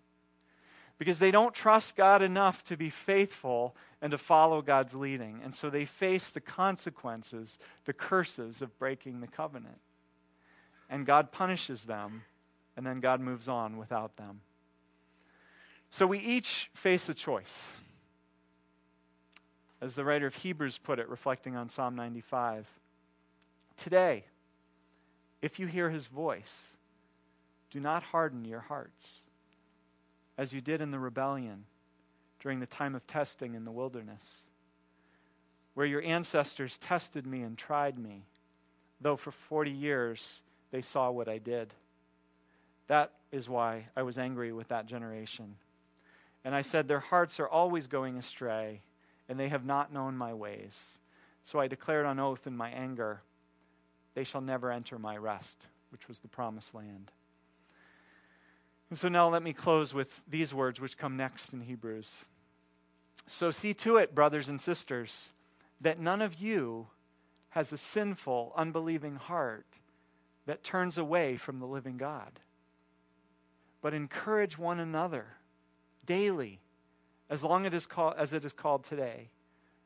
because 0.99 1.19
they 1.19 1.31
don't 1.31 1.55
trust 1.55 1.97
God 1.97 2.21
enough 2.21 2.62
to 2.65 2.77
be 2.77 2.91
faithful 2.91 3.75
and 4.03 4.11
to 4.11 4.19
follow 4.19 4.61
God's 4.61 4.95
leading. 4.95 5.41
And 5.43 5.55
so 5.55 5.71
they 5.71 5.87
face 5.87 6.29
the 6.29 6.41
consequences, 6.41 7.59
the 7.87 7.95
curses 7.95 8.61
of 8.61 8.79
breaking 8.79 9.23
the 9.23 9.27
covenant. 9.27 9.81
And 10.91 11.07
God 11.07 11.33
punishes 11.33 11.87
them, 11.87 12.25
and 12.77 12.87
then 12.87 13.01
God 13.01 13.21
moves 13.21 13.49
on 13.49 13.79
without 13.79 14.19
them. 14.19 14.43
So 15.97 16.07
we 16.07 16.19
each 16.19 16.69
face 16.75 17.09
a 17.09 17.15
choice. 17.15 17.73
As 19.81 19.95
the 19.95 20.05
writer 20.05 20.27
of 20.27 20.35
Hebrews 20.35 20.77
put 20.77 20.99
it, 20.99 21.09
reflecting 21.09 21.57
on 21.57 21.71
Psalm 21.71 21.97
95 21.97 22.67
Today, 23.79 24.27
if 25.41 25.59
you 25.59 25.67
hear 25.67 25.89
his 25.89 26.09
voice, 26.09 26.77
do 27.71 27.81
not 27.81 28.03
harden 28.03 28.45
your 28.45 28.61
hearts 28.61 29.23
as 30.37 30.53
you 30.53 30.61
did 30.61 30.83
in 30.83 30.91
the 30.91 30.99
rebellion 30.99 31.65
during 32.41 32.61
the 32.61 32.67
time 32.67 32.95
of 32.95 33.07
testing 33.07 33.55
in 33.55 33.65
the 33.65 33.73
wilderness, 33.73 34.43
where 35.73 35.87
your 35.87 36.03
ancestors 36.03 36.77
tested 36.77 37.27
me 37.27 37.41
and 37.41 37.57
tried 37.57 37.99
me, 37.99 38.27
though 39.01 39.17
for 39.17 39.31
40 39.31 39.71
years 39.71 40.43
they 40.73 40.83
saw 40.83 41.11
what 41.11 41.27
I 41.27 41.39
did. 41.39 41.73
That 42.87 43.13
is 43.33 43.49
why 43.49 43.87
I 43.97 44.03
was 44.03 44.19
angry 44.19 44.53
with 44.53 44.69
that 44.69 44.85
generation. 44.85 45.55
And 46.47 46.55
I 46.55 46.61
said, 46.61 46.87
Their 46.87 47.01
hearts 47.01 47.41
are 47.41 47.49
always 47.49 47.89
going 47.89 48.17
astray, 48.17 48.83
and 49.29 49.39
they 49.39 49.49
have 49.49 49.65
not 49.65 49.93
known 49.93 50.17
my 50.17 50.33
ways. 50.33 50.99
So 51.43 51.59
I 51.59 51.67
declared 51.67 52.07
on 52.07 52.21
oath 52.21 52.47
in 52.47 52.57
my 52.57 52.71
anger, 52.71 53.23
They 54.15 54.23
shall 54.23 54.41
never 54.41 54.71
enter 54.71 54.97
my 54.97 55.17
rest, 55.17 55.67
which 55.91 56.07
was 56.07 56.21
the 56.21 56.29
promised 56.29 56.73
land. 56.73 57.11
And 58.91 58.97
so 58.97 59.09
now 59.09 59.29
let 59.29 59.43
me 59.43 59.53
close 59.53 59.93
with 59.93 60.23
these 60.29 60.55
words, 60.55 60.81
which 60.81 60.97
come 60.97 61.17
next 61.17 61.53
in 61.53 61.63
Hebrews. 61.63 62.27
So 63.27 63.51
see 63.51 63.75
to 63.75 63.97
it, 63.97 64.15
brothers 64.15 64.49
and 64.49 64.63
sisters, 64.63 65.33
that 65.81 65.99
none 65.99 66.23
of 66.23 66.41
you 66.41 66.87
has 67.51 67.73
a 67.73 67.77
sinful, 67.77 68.53
unbelieving 68.57 69.17
heart 69.17 69.67
that 70.47 70.63
turns 70.63 70.97
away 70.97 71.37
from 71.37 71.59
the 71.59 71.67
living 71.67 71.97
God. 71.97 72.39
But 73.83 73.95
encourage 73.95 74.57
one 74.57 74.79
another 74.79 75.39
daily, 76.07 76.61
as 77.29 77.45
long 77.45 77.66
as 77.66 78.33
it 78.33 78.45
is 78.45 78.53
called 78.53 78.85
today, 78.85 79.29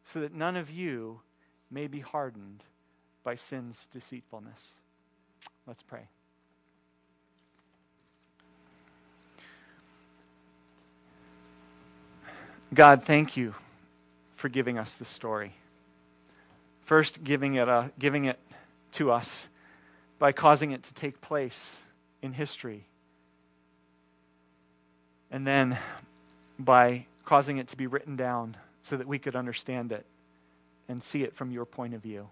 so 0.05 0.21
that 0.21 0.33
none 0.33 0.57
of 0.57 0.71
you 0.71 1.21
may 1.71 1.87
be 1.87 2.01
hardened 2.01 2.65
by 3.25 3.35
sin's 3.35 3.87
deceitfulness. 3.87 4.79
Let's 5.67 5.83
pray. 5.83 6.09
God, 12.73 13.03
thank 13.03 13.37
you 13.37 13.55
for 14.37 14.49
giving 14.49 14.79
us 14.79 14.95
the 14.95 15.05
story. 15.05 15.55
First, 16.83 17.25
giving 17.25 17.55
it, 17.55 17.69
a, 17.69 17.91
giving 17.99 18.27
it 18.27 18.39
to 18.93 19.11
us 19.11 19.49
by 20.19 20.33
causing 20.33 20.71
it 20.71 20.83
to 20.85 20.95
take 20.95 21.21
place 21.21 21.83
in 22.23 22.33
history. 22.33 22.87
And 25.31 25.47
then 25.47 25.79
by 26.65 27.07
causing 27.25 27.59
it 27.59 27.69
to 27.69 27.77
be 27.77 27.87
written 27.87 28.17
down 28.17 28.57
so 28.83 28.97
that 28.97 29.07
we 29.07 29.19
could 29.19 29.35
understand 29.35 29.93
it 29.93 30.05
and 30.89 31.03
see 31.03 31.23
it 31.23 31.35
from 31.35 31.51
your 31.51 31.65
point 31.65 31.95
of 31.95 32.03
view. 32.03 32.29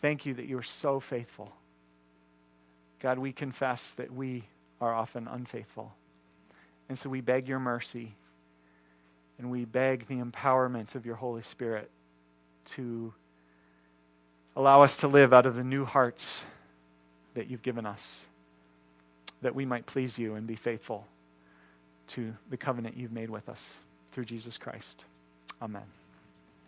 Thank 0.00 0.26
you 0.26 0.34
that 0.34 0.46
you 0.46 0.58
are 0.58 0.62
so 0.62 1.00
faithful. 1.00 1.52
God, 3.00 3.18
we 3.18 3.32
confess 3.32 3.92
that 3.92 4.12
we 4.12 4.44
are 4.80 4.94
often 4.94 5.26
unfaithful. 5.26 5.92
And 6.88 6.98
so 6.98 7.08
we 7.08 7.20
beg 7.20 7.48
your 7.48 7.58
mercy 7.58 8.14
and 9.38 9.50
we 9.50 9.64
beg 9.64 10.06
the 10.06 10.16
empowerment 10.16 10.94
of 10.94 11.06
your 11.06 11.16
Holy 11.16 11.42
Spirit 11.42 11.90
to 12.64 13.12
allow 14.54 14.82
us 14.82 14.98
to 14.98 15.08
live 15.08 15.32
out 15.32 15.46
of 15.46 15.56
the 15.56 15.64
new 15.64 15.84
hearts 15.84 16.44
that 17.34 17.48
you've 17.48 17.62
given 17.62 17.86
us, 17.86 18.26
that 19.40 19.54
we 19.54 19.64
might 19.64 19.86
please 19.86 20.18
you 20.18 20.34
and 20.34 20.46
be 20.46 20.54
faithful 20.54 21.06
to 22.08 22.34
the 22.50 22.56
covenant 22.56 22.96
you've 22.96 23.12
made 23.12 23.30
with 23.30 23.48
us 23.48 23.80
through 24.10 24.24
Jesus 24.24 24.58
Christ. 24.58 25.04
Amen. 25.60 26.01